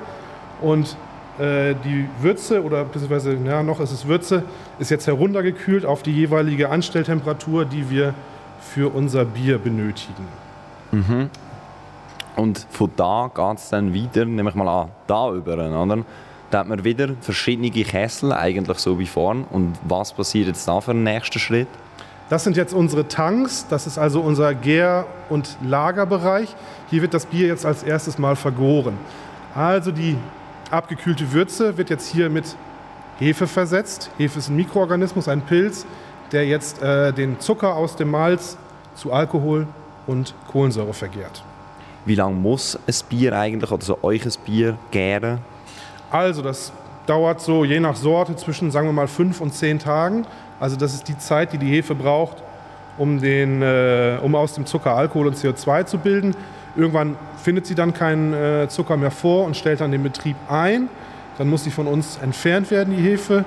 Und 0.60 0.96
die 1.38 2.08
Würze 2.20 2.64
oder 2.64 2.84
beziehungsweise 2.84 3.36
ja, 3.44 3.62
noch 3.62 3.78
ist 3.78 3.92
es 3.92 4.06
Würze, 4.06 4.42
ist 4.80 4.90
jetzt 4.90 5.06
heruntergekühlt 5.06 5.86
auf 5.86 6.02
die 6.02 6.12
jeweilige 6.12 6.70
Anstelltemperatur, 6.70 7.64
die 7.64 7.90
wir 7.90 8.14
für 8.60 8.92
unser 8.92 9.24
Bier 9.24 9.58
benötigen. 9.58 10.26
Mhm. 10.90 11.30
Und 12.34 12.66
von 12.70 12.90
da 12.96 13.30
geht 13.34 13.58
es 13.58 13.68
dann 13.68 13.92
wieder, 13.92 14.24
nehme 14.24 14.50
ich 14.50 14.56
mal 14.56 14.68
an, 14.68 14.88
da 15.06 15.32
über, 15.32 15.54
oder? 15.54 16.04
Da 16.50 16.60
hat 16.60 16.68
man 16.68 16.82
wieder 16.82 17.10
verschiedene 17.20 17.70
Kessel, 17.70 18.32
eigentlich 18.32 18.78
so 18.78 18.98
wie 18.98 19.06
vorn. 19.06 19.44
Und 19.50 19.74
was 19.86 20.12
passiert 20.12 20.46
jetzt 20.46 20.66
da 20.66 20.80
für 20.80 20.92
den 20.92 21.02
nächsten 21.02 21.38
Schritt? 21.38 21.68
Das 22.30 22.44
sind 22.44 22.56
jetzt 22.56 22.74
unsere 22.74 23.08
Tanks, 23.08 23.66
das 23.68 23.86
ist 23.86 23.98
also 23.98 24.20
unser 24.20 24.54
Gär- 24.54 25.06
und 25.30 25.56
Lagerbereich. 25.62 26.54
Hier 26.90 27.02
wird 27.02 27.14
das 27.14 27.26
Bier 27.26 27.48
jetzt 27.48 27.66
als 27.66 27.82
erstes 27.82 28.18
mal 28.18 28.36
vergoren. 28.36 28.94
Also 29.54 29.90
die 29.92 30.16
abgekühlte 30.70 31.32
Würze 31.32 31.76
wird 31.76 31.90
jetzt 31.90 32.08
hier 32.08 32.30
mit 32.30 32.56
Hefe 33.18 33.46
versetzt. 33.46 34.10
Hefe 34.18 34.38
ist 34.38 34.48
ein 34.48 34.56
Mikroorganismus, 34.56 35.28
ein 35.28 35.40
Pilz, 35.40 35.86
der 36.32 36.46
jetzt 36.46 36.82
äh, 36.82 37.12
den 37.12 37.40
Zucker 37.40 37.74
aus 37.74 37.96
dem 37.96 38.10
Malz 38.10 38.56
zu 38.94 39.12
Alkohol 39.12 39.66
und 40.06 40.34
Kohlensäure 40.50 40.94
vergärt. 40.94 41.42
Wie 42.04 42.14
lange 42.14 42.36
muss 42.36 42.76
ein 42.86 42.94
Bier 43.08 43.38
eigentlich 43.38 43.70
oder 43.70 43.84
so 43.84 43.98
euch 44.02 44.24
ein 44.24 44.32
Bier 44.44 44.78
gären? 44.90 45.38
Also 46.10 46.42
das 46.42 46.72
dauert 47.06 47.40
so 47.40 47.64
je 47.64 47.80
nach 47.80 47.96
Sorte 47.96 48.36
zwischen, 48.36 48.70
sagen 48.70 48.86
wir 48.86 48.92
mal, 48.92 49.08
fünf 49.08 49.40
und 49.40 49.52
zehn 49.52 49.78
Tagen. 49.78 50.26
Also 50.60 50.76
das 50.76 50.94
ist 50.94 51.08
die 51.08 51.18
Zeit, 51.18 51.52
die 51.52 51.58
die 51.58 51.68
Hefe 51.68 51.94
braucht, 51.94 52.36
um, 52.98 53.20
den, 53.20 53.62
äh, 53.62 54.18
um 54.22 54.34
aus 54.34 54.54
dem 54.54 54.66
Zucker 54.66 54.94
Alkohol 54.94 55.28
und 55.28 55.36
CO2 55.36 55.86
zu 55.86 55.98
bilden. 55.98 56.34
Irgendwann 56.76 57.16
findet 57.42 57.66
sie 57.66 57.74
dann 57.74 57.92
keinen 57.94 58.32
äh, 58.32 58.68
Zucker 58.68 58.96
mehr 58.96 59.10
vor 59.10 59.44
und 59.44 59.56
stellt 59.56 59.80
dann 59.80 59.92
den 59.92 60.02
Betrieb 60.02 60.36
ein. 60.48 60.88
Dann 61.38 61.48
muss 61.48 61.64
sie 61.64 61.70
von 61.70 61.86
uns 61.86 62.18
entfernt 62.22 62.70
werden, 62.70 62.96
die 62.96 63.02
Hefe. 63.02 63.44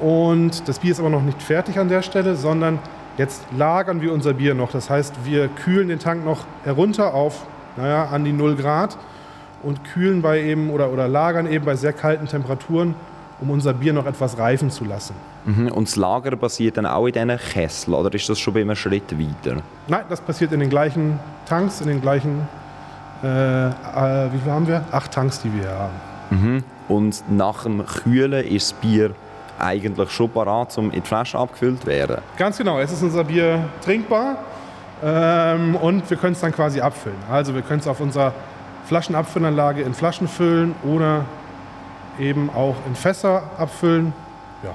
Und 0.00 0.68
das 0.68 0.78
Bier 0.78 0.92
ist 0.92 1.00
aber 1.00 1.10
noch 1.10 1.22
nicht 1.22 1.42
fertig 1.42 1.78
an 1.78 1.88
der 1.88 2.02
Stelle, 2.02 2.36
sondern 2.36 2.78
jetzt 3.16 3.44
lagern 3.56 4.00
wir 4.00 4.12
unser 4.12 4.34
Bier 4.34 4.54
noch. 4.54 4.72
Das 4.72 4.90
heißt, 4.90 5.14
wir 5.24 5.48
kühlen 5.48 5.88
den 5.88 5.98
Tank 5.98 6.24
noch 6.24 6.44
herunter 6.64 7.14
auf 7.14 7.46
naja, 7.76 8.06
an 8.06 8.24
die 8.24 8.32
0 8.32 8.56
Grad 8.56 8.96
und 9.62 9.84
kühlen 9.84 10.22
bei 10.22 10.42
eben 10.42 10.70
oder, 10.70 10.92
oder 10.92 11.08
lagern 11.08 11.50
eben 11.50 11.64
bei 11.64 11.76
sehr 11.76 11.92
kalten 11.92 12.26
Temperaturen, 12.26 12.94
um 13.40 13.50
unser 13.50 13.72
Bier 13.72 13.92
noch 13.92 14.06
etwas 14.06 14.38
reifen 14.38 14.70
zu 14.70 14.84
lassen. 14.84 15.14
Mhm. 15.44 15.68
Und 15.68 15.88
das 15.88 15.96
Lager 15.96 16.36
passiert 16.36 16.76
dann 16.76 16.86
auch 16.86 17.06
in 17.06 17.12
diesen 17.12 17.36
Kessel 17.36 17.94
oder 17.94 18.12
ist 18.14 18.28
das 18.28 18.38
schon 18.38 18.54
bei 18.54 18.60
einem 18.60 18.76
Schritt 18.76 19.18
weiter? 19.18 19.62
Nein, 19.88 20.04
das 20.08 20.20
passiert 20.20 20.52
in 20.52 20.60
den 20.60 20.70
gleichen 20.70 21.18
Tanks, 21.46 21.80
in 21.80 21.88
den 21.88 22.00
gleichen 22.00 22.48
äh, 23.22 23.68
äh, 23.68 24.32
wie 24.32 24.38
viel 24.38 24.52
haben 24.52 24.66
wir? 24.66 24.84
Acht 24.90 25.12
Tanks, 25.12 25.40
die 25.40 25.52
wir 25.52 25.62
hier 25.62 25.78
haben. 25.78 25.94
Mhm. 26.30 26.64
Und 26.88 27.24
nach 27.30 27.62
dem 27.62 27.84
Kühlen 27.86 28.44
ist 28.44 28.72
das 28.72 28.80
Bier 28.80 29.14
eigentlich 29.58 30.10
schon 30.10 30.30
parat, 30.30 30.76
um 30.78 30.86
in 30.86 31.02
die 31.02 31.06
Flasche 31.06 31.38
abgefüllt 31.38 31.82
zu 31.82 31.86
werden? 31.86 32.18
Ganz 32.36 32.58
genau. 32.58 32.78
Es 32.80 32.92
ist 32.92 33.02
unser 33.02 33.24
Bier 33.24 33.64
trinkbar 33.82 34.36
ähm, 35.02 35.76
und 35.76 36.08
wir 36.08 36.16
können 36.16 36.32
es 36.32 36.40
dann 36.40 36.52
quasi 36.52 36.80
abfüllen. 36.80 37.16
Also 37.30 37.54
wir 37.54 37.62
können 37.62 37.80
es 37.80 37.86
auf 37.86 38.00
unserer 38.00 38.32
Flaschenabfüllanlage 38.86 39.82
in 39.82 39.94
Flaschen 39.94 40.28
füllen 40.28 40.74
oder 40.84 41.24
eben 42.18 42.50
auch 42.50 42.76
in 42.86 42.94
Fässer 42.94 43.42
abfüllen. 43.58 44.12
Ja. 44.62 44.74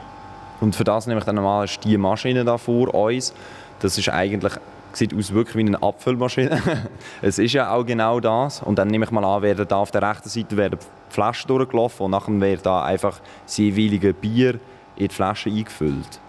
Und 0.59 0.75
für 0.75 0.83
das 0.83 1.07
nehme 1.07 1.19
ich 1.19 1.25
dann 1.25 1.35
normal 1.35 1.67
die 1.83 1.97
Maschine 1.97 2.43
da 2.43 2.57
vor 2.57 2.93
uns. 2.93 3.33
Das 3.79 3.97
ist 3.97 4.09
eigentlich 4.09 4.53
sieht 4.93 5.13
aus 5.15 5.33
wirklich 5.33 5.55
wie 5.55 5.67
eine 5.67 5.81
Abfüllmaschine. 5.81 6.61
es 7.21 7.39
ist 7.39 7.53
ja 7.53 7.71
auch 7.71 7.85
genau 7.85 8.19
das. 8.19 8.61
Und 8.61 8.77
dann 8.79 8.87
nehme 8.87 9.05
ich 9.05 9.11
mal 9.11 9.23
an, 9.23 9.41
werden 9.41 9.67
da 9.67 9.77
auf 9.77 9.91
der 9.91 10.01
rechten 10.01 10.29
Seite 10.29 10.57
werden 10.57 10.79
Flaschen 11.09 11.47
durchgelaufen 11.47 12.05
und 12.05 12.11
nachher 12.11 12.39
wird 12.39 12.65
da 12.65 12.83
einfach 12.83 13.19
das 13.45 13.57
jeweilige 13.57 14.13
Bier 14.13 14.59
in 14.95 15.07
die 15.07 15.13
Flasche 15.13 15.49
eingefüllt. 15.49 16.19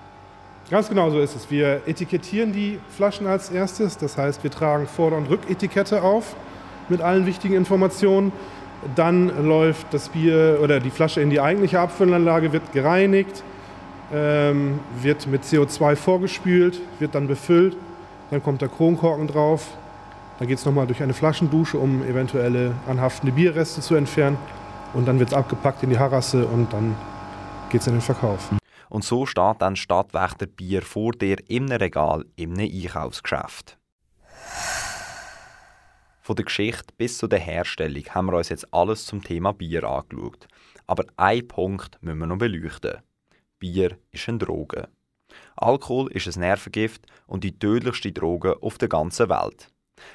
Ganz 0.71 0.89
genau 0.89 1.11
so 1.11 1.21
ist 1.21 1.35
es. 1.35 1.51
Wir 1.51 1.83
etikettieren 1.87 2.53
die 2.53 2.79
Flaschen 2.97 3.27
als 3.27 3.51
erstes. 3.51 3.99
Das 3.99 4.17
heißt, 4.17 4.43
wir 4.43 4.51
tragen 4.51 4.87
Vorder- 4.87 5.17
und 5.17 5.29
Rücketikette 5.29 6.03
auf 6.03 6.37
mit 6.89 7.01
allen 7.01 7.27
wichtigen 7.27 7.55
Informationen. 7.55 8.33
Dann 8.95 9.47
läuft 9.47 9.93
das 9.93 10.09
Bier 10.09 10.59
oder 10.63 10.81
die 10.81 10.91
Flasche 10.91 11.21
in 11.21 11.29
die 11.29 11.41
eigentliche 11.41 11.81
Abfüllanlage, 11.81 12.53
wird 12.53 12.73
gereinigt, 12.73 13.43
ähm, 14.13 14.79
wird 15.03 15.27
mit 15.27 15.43
CO2 15.43 15.97
vorgespült, 15.97 16.81
wird 16.99 17.15
dann 17.15 17.27
befüllt 17.27 17.77
dann 18.31 18.43
kommt 18.43 18.63
der 18.63 18.69
Kronkorken 18.69 19.27
drauf. 19.27 19.77
Dann 20.39 20.49
geht 20.49 20.59
es 20.59 20.65
nochmal 20.65 20.87
durch 20.87 21.03
eine 21.03 21.13
Flaschendusche, 21.13 21.79
um 21.79 22.03
eventuelle 22.03 22.75
anhaftende 22.89 23.33
Bierreste 23.33 23.81
zu 23.81 23.95
entfernen. 23.95 24.39
Und 24.95 25.07
dann 25.07 25.19
wird 25.19 25.31
es 25.31 25.35
abgepackt 25.35 25.83
in 25.83 25.91
die 25.91 25.99
Harasse 25.99 26.47
und 26.47 26.73
dann 26.73 26.97
geht 27.71 27.83
es 27.83 27.87
in 27.87 27.95
den 27.95 28.01
Verkauf. 28.01 28.51
Und 28.89 29.05
so 29.05 29.27
steht 29.27 29.57
dann 29.61 29.77
Stadtwächter 29.77 30.47
Bier 30.47 30.83
vor 30.83 31.13
dir 31.13 31.37
im 31.49 31.71
Regal 31.71 32.25
im 32.37 32.59
Einkaufsgeschäft. 32.59 33.79
Von 36.23 36.37
der 36.37 36.45
Geschichte 36.45 36.95
bis 36.97 37.19
zu 37.19 37.27
der 37.29 37.39
Herstellung 37.39 38.05
haben 38.11 38.27
wir 38.27 38.39
uns 38.39 38.49
jetzt 38.49 38.73
alles 38.73 39.07
zum 39.07 39.23
Thema 39.23 39.53
Bier 39.53 39.85
angeschaut. 39.85 40.49
Aber 40.87 41.05
einen 41.17 41.47
Punkt 41.47 41.99
müssen 42.03 42.19
wir 42.19 42.27
noch 42.27 42.39
beleuchten. 42.39 42.99
Bier 43.59 43.97
ist 44.11 44.29
eine 44.29 44.39
Droge. 44.39 44.89
Alkohol 45.57 46.11
ist 46.13 46.27
ein 46.27 46.41
Nervengift 46.41 47.03
und 47.27 47.45
die 47.45 47.59
tödlichste 47.59 48.13
Droge 48.13 48.63
auf 48.63 48.79
der 48.79 48.89
ganzen 48.89 49.29
Welt. 49.29 49.69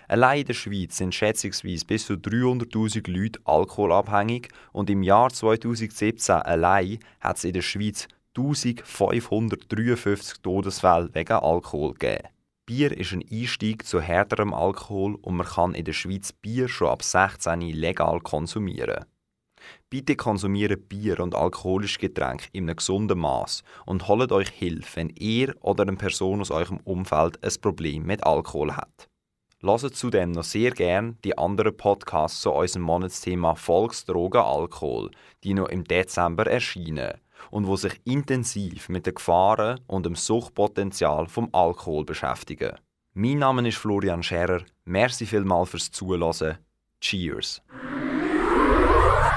Allein 0.08 0.42
in 0.42 0.48
der 0.48 0.54
Schweiz 0.54 0.98
sind 0.98 1.14
schätzungsweise 1.14 1.86
bis 1.86 2.08
zu 2.08 2.14
300.000 2.14 3.12
Leute 3.12 3.40
alkoholabhängig 3.46 4.50
und 4.72 4.90
im 4.90 5.04
Jahr 5.04 5.32
2017 5.32 6.36
allein 6.36 7.00
hat 7.20 7.38
es 7.38 7.44
in 7.44 7.54
der 7.54 7.62
Schweiz 7.62 8.08
1553 8.38 10.42
Todesfälle 10.42 11.10
wegen 11.14 11.34
Alkohol 11.34 11.94
gegeben. 11.94 12.28
Bier 12.66 12.98
ist 12.98 13.14
ein 13.14 13.24
Einstieg 13.32 13.86
zu 13.86 14.02
härterem 14.02 14.54
Alkohol 14.54 15.16
und 15.22 15.38
man 15.38 15.46
kann 15.46 15.76
in 15.76 15.86
der 15.86 15.94
Schweiz 15.94 16.34
Bier 16.34 16.68
schon 16.68 16.90
ab 16.90 17.04
16 17.04 17.62
legal 17.62 18.20
konsumieren. 18.22 19.06
Bitte 19.90 20.16
konsumiert 20.16 20.90
Bier 20.90 21.20
und 21.20 21.36
alkoholische 21.36 22.00
Getränke 22.00 22.48
in 22.54 22.64
einem 22.66 22.76
gesunden 22.76 23.20
Maß 23.20 23.64
und 23.86 24.08
holt 24.08 24.32
euch 24.32 24.50
Hilfe, 24.50 24.98
wenn 24.98 25.10
ihr 25.10 25.56
oder 25.62 25.84
eine 25.84 25.96
Person 25.96 26.42
aus 26.42 26.50
eurem 26.50 26.80
Umfeld 26.84 27.44
ein 27.44 27.62
Problem 27.62 28.04
mit 28.04 28.24
Alkohol 28.26 28.76
hat. 28.76 29.08
Lasst 29.62 29.96
zudem 29.96 30.32
noch 30.32 30.44
sehr 30.44 30.72
gern 30.72 31.18
die 31.24 31.38
anderen 31.38 31.78
Podcasts 31.78 32.42
zu 32.42 32.52
unserem 32.52 32.84
Monatsthema 32.84 33.56
Volksdrogen 33.56 34.42
Alkohol, 34.42 35.12
die 35.44 35.54
noch 35.54 35.70
im 35.70 35.84
Dezember 35.84 36.48
erscheinen 36.48 37.14
und 37.52 37.68
wo 37.68 37.76
sich 37.76 38.00
intensiv 38.06 38.90
mit 38.90 39.06
den 39.06 39.16
Gefahren 39.16 39.80
und 39.88 40.06
dem 40.06 40.16
Suchtpotenzial 40.16 41.28
vom 41.28 41.50
Alkohol 41.52 42.06
beschäftigen. 42.06 42.76
Mein 43.14 43.40
Name 43.40 43.68
ist 43.68 43.78
Florian 43.78 44.24
Scherer. 44.24 44.64
Merci 44.84 45.26
vielmals 45.26 45.70
fürs 45.70 45.92
Zuhören. 45.92 46.58
Cheers. 47.00 47.62